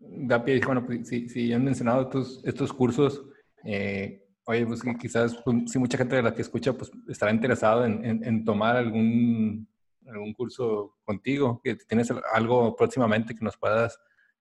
[0.08, 3.24] da pie, bueno, pues, si, si han mencionado estos, estos cursos,
[3.64, 7.84] eh, oye, pues quizás pues, si mucha gente de la que escucha pues estará interesado
[7.84, 9.68] en, en, tomar algún,
[10.06, 13.98] algún curso contigo, que tienes algo próximamente que nos puedas,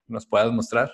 [0.08, 0.92] nos puedas mostrar.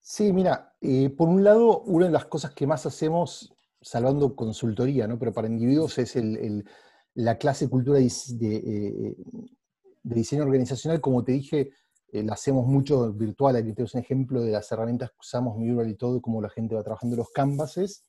[0.00, 5.06] Sí, mira, eh, por un lado, una de las cosas que más hacemos, salvando consultoría,
[5.06, 5.18] ¿no?
[5.18, 6.64] pero para individuos, es el, el,
[7.14, 9.16] la clase cultura de, de, eh,
[10.02, 11.72] de diseño organizacional, como te dije,
[12.10, 15.90] eh, la hacemos mucho virtual, aquí tenemos un ejemplo de las herramientas que usamos, Mural
[15.90, 18.04] y todo, cómo la gente va trabajando los canvases.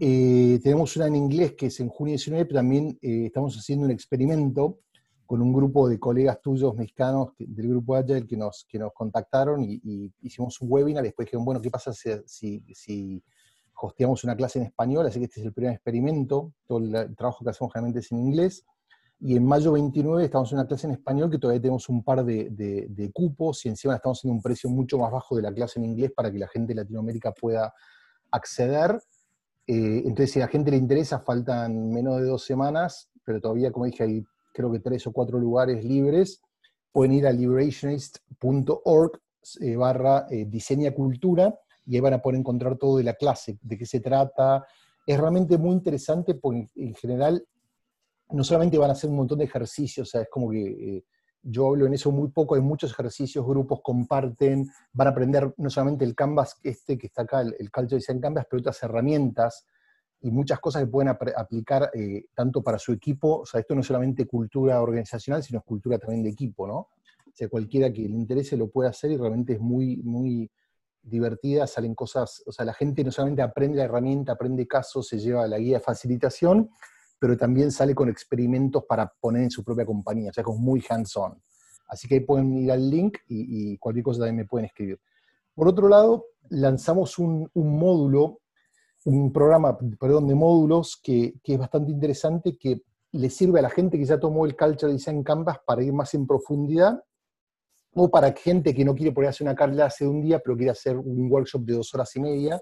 [0.00, 3.84] Eh, tenemos una en inglés que es en junio 19, pero también eh, estamos haciendo
[3.84, 4.78] un experimento
[5.26, 9.62] con un grupo de colegas tuyos mexicanos del grupo Agile que nos, que nos contactaron
[9.62, 13.22] y, hicimos un webinar y después dijeron, bueno, ¿qué pasa si, si,
[13.80, 17.44] hosteamos una clase en español, así que este es el primer experimento, todo el trabajo
[17.44, 18.64] que hacemos generalmente es en inglés,
[19.20, 22.24] y en mayo 29 estamos en una clase en español que todavía tenemos un par
[22.24, 25.86] de, cupos y encima estamos en un precio mucho más bajo de la clase en
[25.86, 27.74] inglés para que la gente de Latinoamérica pueda
[28.30, 29.00] acceder.
[29.66, 33.72] Eh, entonces, si a la gente le interesa, faltan menos de dos semanas, pero todavía,
[33.72, 34.24] como dije, hay
[34.58, 36.42] creo que tres o cuatro lugares libres.
[36.90, 39.12] Pueden ir a liberationist.org
[39.60, 39.76] eh,
[40.30, 40.46] eh,
[41.86, 44.66] y ahí van a poder encontrar todo de la clase, de qué se trata.
[45.06, 47.46] Es realmente muy interesante porque en general
[48.30, 51.04] no solamente van a hacer un montón de ejercicios, o sea, es como que eh,
[51.42, 55.70] yo hablo en eso muy poco, hay muchos ejercicios, grupos comparten, van a aprender no
[55.70, 59.66] solamente el Canvas este que está acá, el, el Culture Design Canvas, pero otras herramientas
[60.20, 63.82] y muchas cosas que pueden aplicar eh, tanto para su equipo, o sea, esto no
[63.82, 66.78] es solamente cultura organizacional, sino es cultura también de equipo, ¿no?
[66.78, 70.50] O sea, cualquiera que le interese lo puede hacer y realmente es muy, muy
[71.02, 75.18] divertida, salen cosas, o sea, la gente no solamente aprende la herramienta, aprende casos, se
[75.18, 76.68] lleva la guía de facilitación,
[77.18, 80.82] pero también sale con experimentos para poner en su propia compañía, o sea, es muy
[80.88, 81.40] hands-on.
[81.88, 85.00] Así que ahí pueden ir al link y, cualquier cosa también me pueden escribir.
[85.54, 88.40] Por otro lado, lanzamos un, módulo,
[89.04, 93.98] un programa, perdón, de módulos que, es bastante interesante, que le sirve a la gente
[93.98, 97.02] que ya tomó el Culture Design Canvas para ir más en profundidad,
[97.94, 100.70] o para gente que no quiere poner hacer una clase de un día, pero quiere
[100.70, 102.60] hacer un workshop de dos horas y media.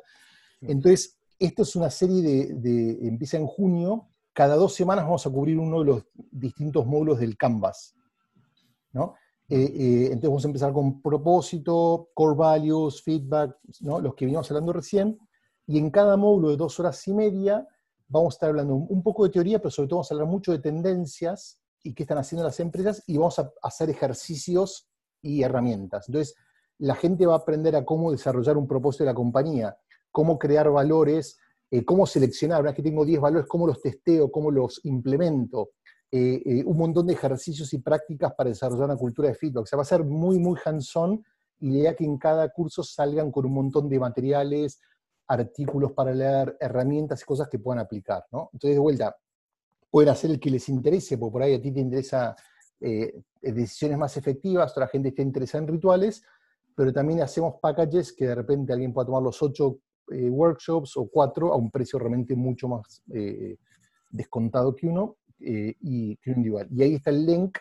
[0.60, 5.30] Entonces, esto es una serie de, de empieza en junio, cada dos semanas vamos a
[5.30, 7.94] cubrir uno de los distintos módulos del Canvas.
[8.92, 9.14] ¿no?
[9.48, 13.98] Eh, eh, entonces vamos a empezar con propósito, core values, feedback, ¿no?
[13.98, 15.18] los que veníamos hablando recién,
[15.66, 17.66] y en cada módulo de dos horas y media
[18.08, 20.52] vamos a estar hablando un poco de teoría, pero sobre todo vamos a hablar mucho
[20.52, 24.86] de tendencias y qué están haciendo las empresas, y vamos a hacer ejercicios
[25.22, 26.10] y herramientas.
[26.10, 26.34] Entonces,
[26.76, 29.78] la gente va a aprender a cómo desarrollar un propósito de la compañía,
[30.10, 31.38] cómo crear valores,
[31.70, 35.70] eh, cómo seleccionar, una vez que tengo 10 valores, cómo los testeo, cómo los implemento,
[36.12, 39.64] eh, eh, un montón de ejercicios y prácticas para desarrollar una cultura de feedback.
[39.64, 41.24] O sea, va a ser muy, muy hands-on
[41.58, 44.80] y la idea que en cada curso salgan con un montón de materiales,
[45.26, 48.50] artículos para leer, herramientas y cosas que puedan aplicar, ¿no?
[48.52, 49.16] Entonces, de vuelta,
[49.90, 52.36] pueden hacer el que les interese, porque por ahí a ti te interesa
[53.40, 56.22] decisiones más efectivas, otra gente está interesada en rituales,
[56.74, 59.78] pero también hacemos packages que de repente alguien pueda tomar los ocho
[60.12, 63.56] eh, workshops o cuatro a un precio realmente mucho más eh,
[64.10, 66.68] descontado que uno eh, y que un individual.
[66.70, 67.58] Y ahí está el link.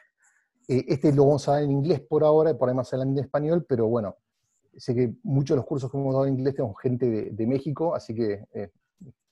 [0.67, 3.65] este lo vamos a dar en inglés por ahora, por ahí más adelante en español,
[3.67, 4.15] pero bueno,
[4.77, 7.95] sé que muchos de los cursos que hemos dado en inglés tenemos gente de, México,
[7.95, 8.45] así que,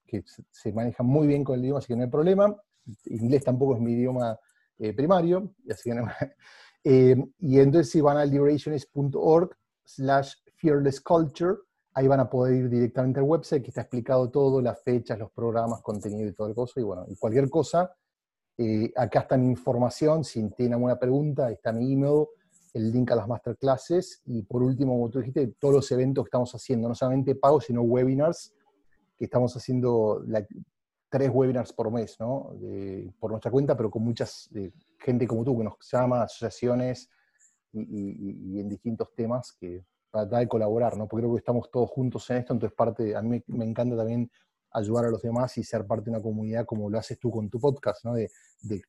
[0.06, 2.56] que se manejan muy bien con el idioma, así que no hay problema.
[3.06, 4.40] Inglés tampoco es mi idioma
[4.96, 6.06] primario, así que no,
[7.40, 9.56] y entonces si van a liberationist.org
[9.86, 11.58] slash fearless culture,
[11.96, 15.32] Ahí van a poder ir directamente al website que está explicado todo, las fechas, los
[15.32, 16.80] programas, contenido y todo el cosa.
[16.80, 17.96] Y bueno, y cualquier cosa,
[18.58, 20.24] eh, acá está mi información.
[20.24, 22.26] Si tienen alguna pregunta, está mi email,
[22.74, 24.22] el link a las masterclasses.
[24.26, 27.66] Y por último, como tú dijiste, todos los eventos que estamos haciendo, no solamente pagos,
[27.66, 28.54] sino webinars,
[29.18, 30.24] que estamos haciendo
[31.10, 32.56] tres webinars por mes, ¿no?
[33.20, 34.50] por nuestra cuenta, pero con muchas
[34.98, 37.10] gente como tú que nos llama, asociaciones
[37.72, 41.08] y en distintos temas que tratar de colaborar, ¿no?
[41.08, 44.30] Porque creo que estamos todos juntos en esto, entonces parte, a mí me encanta también
[44.72, 47.50] ayudar a los demás y ser parte de una comunidad como lo haces tú con
[47.50, 48.14] tu podcast, ¿no?
[48.14, 48.30] De,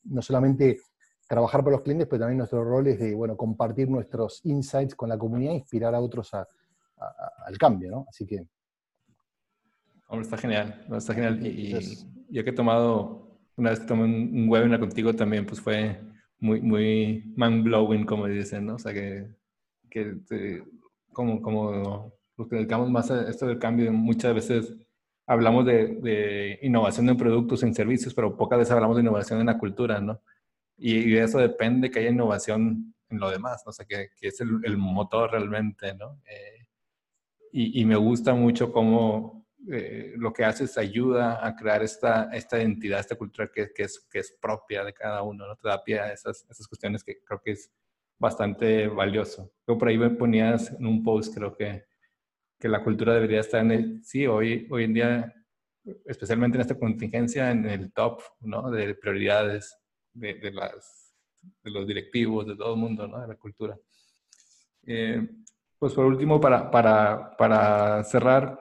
[0.04, 0.80] no solamente
[1.26, 5.08] trabajar para los clientes, pero también nuestro rol es de, bueno, compartir nuestros insights con
[5.08, 8.06] la comunidad e inspirar a otros al cambio, ¿no?
[8.08, 8.46] Así que...
[10.08, 11.46] Hombre, está genial, está genial.
[11.46, 11.74] Y,
[12.28, 16.00] yo que he tomado, una vez que tomé un, webinar contigo también, pues fue
[16.38, 18.74] muy, muy man-blowing, como dicen, ¿no?
[18.74, 19.28] O sea, que,
[19.90, 20.18] que
[21.14, 24.74] como, como los que dedicamos más a esto del cambio, muchas veces
[25.26, 29.58] hablamos de, innovación en productos, en servicios, pero pocas veces hablamos de innovación en la
[29.58, 30.20] cultura, ¿no?
[30.76, 33.70] Y, de eso depende que haya innovación en lo demás, ¿no?
[33.70, 36.20] o sea, que, que es el, motor realmente, ¿no?
[36.28, 36.66] Eh,
[37.52, 42.58] y, y, me gusta mucho cómo eh, lo que haces ayuda a crear esta, esta
[42.58, 45.56] identidad, esta cultura que, que, es, que es propia de cada uno, ¿no?
[45.56, 47.70] Te da pie a esas, esas cuestiones que creo que es
[48.18, 49.52] bastante valioso.
[49.66, 51.84] Yo por ahí me ponías en un post, creo que,
[52.58, 55.34] que la cultura debería estar en el, sí, hoy, hoy en día,
[56.06, 58.70] especialmente en esta contingencia, en el top, ¿no?
[58.70, 59.76] De prioridades
[60.12, 61.14] de, de las,
[61.62, 63.20] de los directivos, de todo el mundo, ¿no?
[63.20, 63.78] De la cultura.
[64.86, 65.26] Eh,
[65.78, 68.58] pues por último, para, para, para cerrar,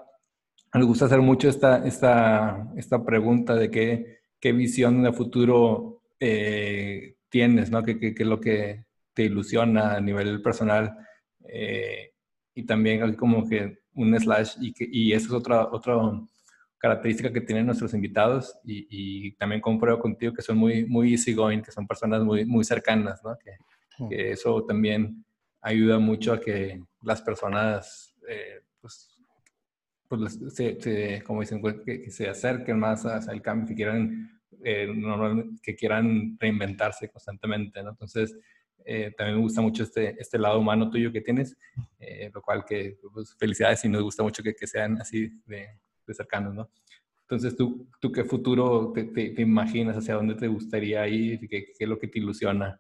[0.74, 7.16] me gusta hacer mucho esta, esta, esta pregunta de qué, qué visión de futuro eh,
[7.30, 7.84] tienes, ¿no?
[7.84, 10.96] ¿Qué, qué, qué, es lo que te ilusiona a nivel personal
[11.48, 12.12] eh,
[12.56, 15.96] y también como que un slash y, que, y eso es otra, otra,
[16.84, 21.62] característica que tienen nuestros invitados y, y también compruebo contigo que son muy, muy easygoing,
[21.62, 23.38] que son personas muy, muy cercanas, ¿no?
[23.38, 23.52] Que,
[24.10, 25.24] que eso también
[25.62, 29.18] ayuda mucho a que las personas, eh, pues,
[30.10, 34.90] pues se, como dicen, pues, que, se acerquen más al cambio, que quieran, eh,
[35.62, 37.92] que quieran reinventarse constantemente, ¿no?
[37.92, 38.38] Entonces,
[38.86, 41.58] eh, también me gusta mucho este, este lado humano tuyo que tienes,
[42.00, 45.68] eh, lo cual que pues, felicidades y nos gusta mucho que, que sean así de,
[46.06, 46.70] de, cercanos, ¿no?
[47.22, 49.98] Entonces, ¿tú, tú qué futuro te, te, imaginas?
[49.98, 51.40] ¿Hacia dónde te gustaría ir?
[51.40, 52.78] ¿Qué, qué es lo que te ilusiona?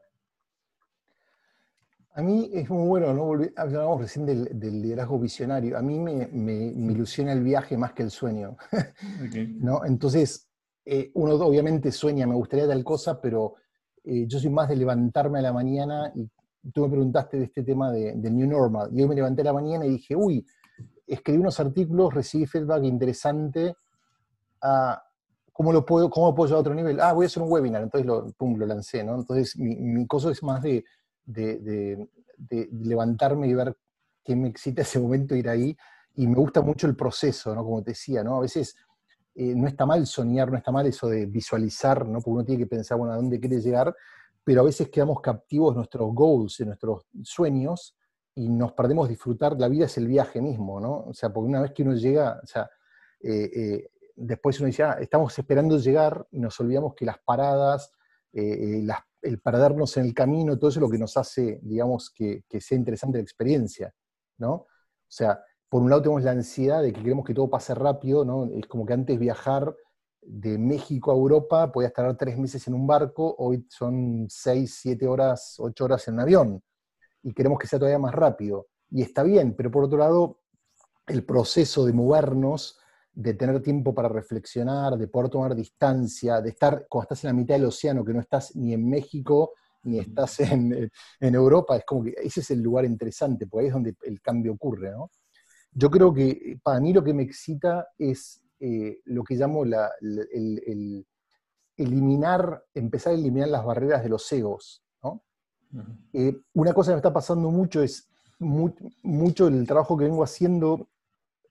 [2.15, 3.43] A mí es muy bueno, ¿no?
[3.55, 5.77] hablábamos recién del, del, liderazgo visionario.
[5.77, 8.55] A mí me, me, me, ilusiona el viaje más que el sueño.
[9.59, 9.83] ¿no?
[9.85, 10.47] Entonces,
[10.85, 13.55] eh, uno obviamente sueña, me gustaría tal cosa, pero
[14.03, 16.29] eh, yo soy más de levantarme a la mañana y
[16.71, 18.89] tú me preguntaste de este tema de, New Normal.
[18.93, 20.45] Yo me levanté a la mañana y dije, uy,
[21.07, 23.75] escribí unos artículos, recibí feedback interesante.
[24.61, 25.01] Ah,
[25.51, 26.99] ¿cómo, lo puedo, ¿Cómo puedo llevar a otro nivel?
[26.99, 29.15] Ah, voy a hacer un webinar, entonces lo, pum, lo lancé, ¿no?
[29.15, 30.83] Entonces mi, mi cosa es más de,
[31.25, 33.75] de, de, levantarme y ver
[34.23, 35.75] qué me excita ese momento ir ahí.
[36.15, 37.63] Y me gusta mucho el proceso, ¿no?
[37.63, 38.37] Como te decía, ¿no?
[38.37, 38.75] A veces
[39.35, 42.19] eh, no está mal soñar, no está mal eso de visualizar, ¿no?
[42.19, 43.95] porque uno tiene que pensar, bueno, a dónde quiere llegar,
[44.43, 47.95] pero a veces quedamos captivos de nuestros goals, de nuestros sueños,
[48.35, 51.05] y nos perdemos disfrutar, la vida es el viaje mismo, ¿no?
[51.05, 52.69] O sea, porque una vez que uno llega, o sea,
[53.21, 57.91] eh, eh, después uno dice, ah, estamos esperando llegar, y nos olvidamos que las paradas,
[58.31, 62.59] el perdernos en el camino, todo eso es lo que nos hace, digamos, que, que
[62.59, 63.93] sea interesante la experiencia,
[64.37, 64.53] ¿no?
[64.53, 65.39] O sea,
[65.73, 68.45] por un lado tenemos la ansiedad de que queremos que todo pase rápido, ¿no?
[68.45, 69.75] Es como que antes viajar
[70.21, 75.07] de México a Europa podía estar tres meses en un barco, hoy son seis, siete
[75.07, 76.63] horas, ocho horas en un avión,
[77.23, 78.67] y queremos que sea todavía más rápido.
[78.91, 80.41] Y está bien, pero por otro lado,
[81.07, 82.77] el proceso de movernos,
[83.11, 87.33] de tener tiempo para reflexionar, de poder tomar distancia, de estar, cuando estás en la
[87.33, 89.53] mitad del océano, que no estás ni en México,
[89.85, 93.67] ni estás en, en Europa, es como que ese es el lugar interesante, porque ahí
[93.69, 95.09] es donde el cambio ocurre, ¿no?
[95.75, 101.05] Yo creo que para mí lo que me excita es eh, lo que llamo el,
[101.75, 104.83] eliminar, empezar a eliminar las barreras de los egos.
[106.13, 108.07] Eh, una cosa que me está pasando mucho es
[108.39, 110.89] mucho el trabajo que vengo haciendo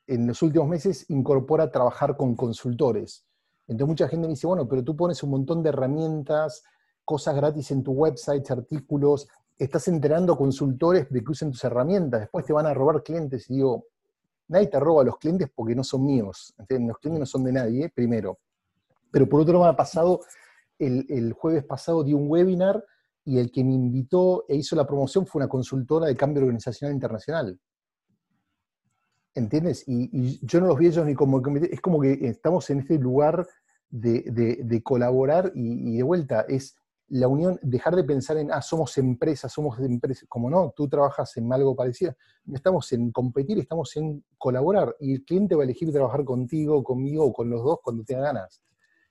[0.06, 3.26] en los últimos meses incorpora trabajar con consultores.
[3.66, 6.62] Entonces mucha gente me dice, bueno, pero tú pones un montón de herramientas,
[7.04, 12.44] cosas gratis en tu website, artículos, estás enterando consultores de que usen tus herramientas, después
[12.44, 13.86] te van a robar clientes y digo,
[14.48, 16.54] nadie te roba a los clientes porque no son míos.
[16.58, 18.38] Los clientes no son de nadie, primero.
[19.10, 20.20] Pero por otro lado, ha pasado,
[20.78, 22.84] el, jueves pasado di un webinar
[23.24, 26.94] y el que me invitó e hizo la promoción fue una consultora de cambio organizacional
[26.94, 27.60] internacional.
[29.34, 29.84] ¿Entiendes?
[29.86, 31.42] Y, yo no los vi ellos ni como...
[31.70, 33.46] Es como que estamos en este lugar
[33.90, 36.76] de, colaborar y, y, de vuelta, es
[37.12, 41.36] la unión, dejar de pensar en, ah, somos empresas, somos empresas, como no, tú trabajas
[41.36, 42.16] en algo parecido,
[42.50, 47.26] estamos en competir, estamos en colaborar, y el cliente va a elegir trabajar contigo, conmigo
[47.26, 48.62] o con los dos cuando tenga ganas.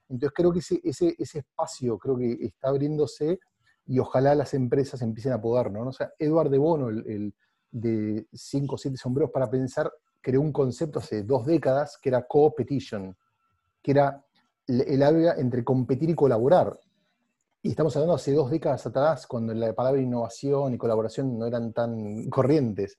[0.10, 3.40] Entonces creo que ese, ese, ese espacio creo que está abriéndose
[3.86, 5.88] y ojalá las empresas empiecen a poder, ¿no?
[5.88, 7.36] O sea, Eduard de Bono, el,
[7.70, 12.26] de 5 o 7 sombreros para pensar, creó un concepto hace dos décadas que era
[12.28, 13.16] co-petition,
[13.84, 14.26] que era
[14.68, 16.80] el área entre competir y colaborar.
[17.64, 21.74] Y estamos hablando hace dos décadas atrás, cuando la palabra innovación y colaboración no eran
[21.74, 22.98] tan corrientes.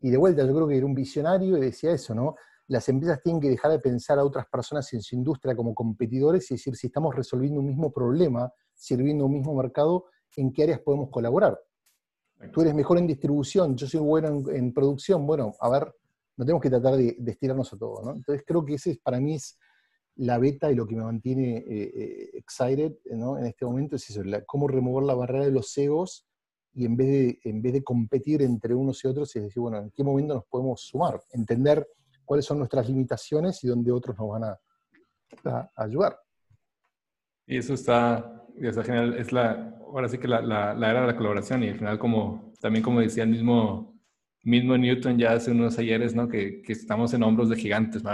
[0.00, 2.36] Y de vuelta, yo creo que era un visionario y decía eso, ¿no?
[2.68, 6.50] Las empresas tienen que dejar de pensar a otras personas en su industria como competidores
[6.50, 10.06] y decir, si estamos resolviendo un mismo problema, sirviendo un mismo mercado,
[10.36, 11.60] ¿en qué áreas podemos colaborar?
[12.50, 15.94] Tú eres mejor en distribución, yo soy bueno en, producción, bueno, a ver,
[16.36, 18.12] no tenemos que tratar de, de estirarnos a todo, ¿no?
[18.12, 19.58] Entonces creo que ese para mí es
[20.18, 24.22] la beta y lo que me mantiene eh, eh, excited en este momento es eso,
[24.46, 26.26] cómo remover la barrera de los egos
[26.74, 29.78] y en vez, de, en vez de competir entre unos y otros, es decir, bueno,
[29.78, 31.20] ¿en qué momento nos podemos sumar?
[31.32, 31.86] Entender
[32.24, 34.60] cuáles son nuestras limitaciones y dónde otros nos van a,
[35.76, 36.18] ayudar.
[37.46, 39.14] Y eso está, está, genial.
[39.18, 42.52] Es la, ahora sí que la, la, era de la colaboración y al final como,
[42.60, 44.00] también como decía el mismo,
[44.42, 46.28] mismo Newton ya hace unos ayeres, ¿no?
[46.28, 48.10] Que, que estamos en hombros de gigantes, ¿no?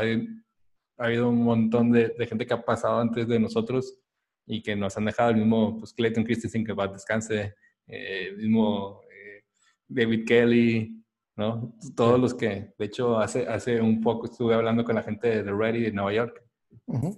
[0.98, 3.98] Ha habido un montón de, gente que ha pasado antes de nosotros
[4.46, 7.54] y que nos han dejado el mismo, pues Clayton Christensen que va a descanse,
[7.86, 9.44] eh, el mismo eh,
[9.88, 11.04] David Kelly,
[11.36, 11.74] ¿no?
[11.96, 15.52] Todos los que, de hecho, hace, hace un poco estuve hablando con la gente de
[15.52, 16.42] Ready de Nueva York.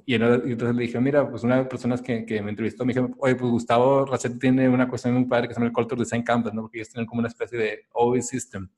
[0.07, 2.95] y, entonces le dije, mira, pues una de las personas que, que me entrevistó me
[2.95, 6.01] dijo, oye, pues Gustavo Racet tiene una cuestión muy padre que se llama el Culture
[6.01, 6.62] Design Campus, ¿no?
[6.62, 8.68] Porque ellos tienen como una especie de OE System.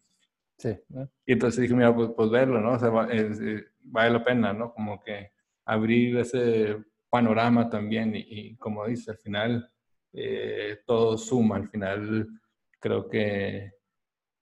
[0.58, 0.70] Sí.
[1.24, 2.72] Y entonces dije, mira, pues, pues verlo, ¿no?
[2.72, 4.72] O sea, eh, vale la pena, ¿no?
[4.72, 5.32] Como que
[5.64, 6.78] abrir ese
[7.10, 9.70] panorama también y, como dice, al final
[10.12, 12.28] eh, todo suma, al final
[12.80, 13.72] creo que,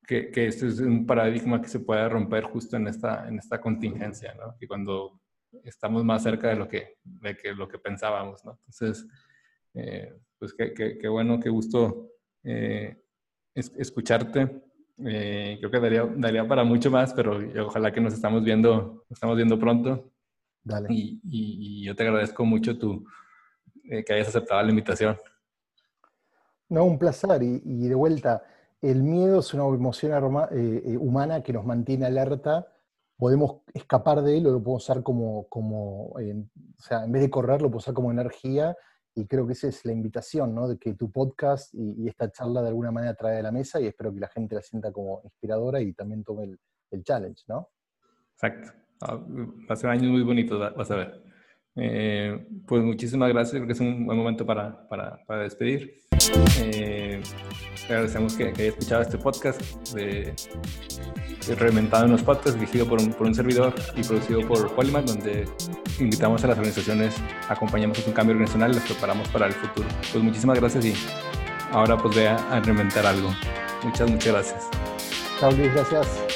[0.07, 3.61] que, que, este es un paradigma que se puede romper justo en esta, en esta
[3.61, 4.57] contingencia, ¿no?
[4.61, 5.21] Y cuando
[5.65, 8.59] estamos más cerca de lo que, de que, lo que pensábamos, ¿no?
[8.67, 9.07] Entonces,
[9.75, 12.11] eh, pues qué, qué, bueno, qué gusto
[12.45, 13.03] eh,
[13.55, 14.63] escucharte.
[15.05, 19.17] Eh, creo que daría, daría para mucho más, pero ojalá que nos estamos viendo, nos
[19.17, 20.11] estamos viendo pronto.
[20.63, 20.89] Dale.
[20.91, 23.05] Y, y, yo te agradezco mucho tu,
[23.85, 25.17] que hayas aceptado la invitación.
[26.69, 27.43] No, un placer.
[27.43, 28.43] Y, y de vuelta,
[28.83, 30.13] el miedo es una emoción
[30.99, 32.67] humana que nos mantiene alerta
[33.17, 36.21] podemos escapar de él o lo podemos usar como, como o
[36.79, 38.77] sea, en vez de correr, lo podemos usar como energía.
[39.17, 40.69] Y creo que esa es la invitación, ¿no?
[40.69, 43.87] De que tu podcast y, esta charla de alguna manera trae a la mesa y
[43.87, 46.61] espero que la gente la sienta como inspiradora y también tome el,
[46.91, 47.71] el challenge, ¿no?
[48.35, 48.73] Exacto.
[49.01, 51.23] Ah, va a ser años muy bonitos, vas a ver.
[51.77, 56.01] Eh, pues muchísimas gracias, creo que es un buen momento para, para, despedir.
[56.61, 57.21] Eh,
[57.85, 59.61] agradecemos que, que haya escuchado este podcast
[59.95, 60.35] de
[61.55, 65.45] Reinventado en los Podcasts, dirigido por un, por un servidor y producido por Polymath, donde
[66.01, 67.15] invitamos a las organizaciones,
[67.49, 69.87] acompañamos un cambio organizacional y las preparamos para el futuro.
[70.13, 70.95] Pues muchísimas gracias y
[71.73, 73.31] ahora pues ve a, a reinventar algo.
[73.85, 74.71] Muchas, muchas gracias.
[75.39, 76.36] Chao Luis, gracias.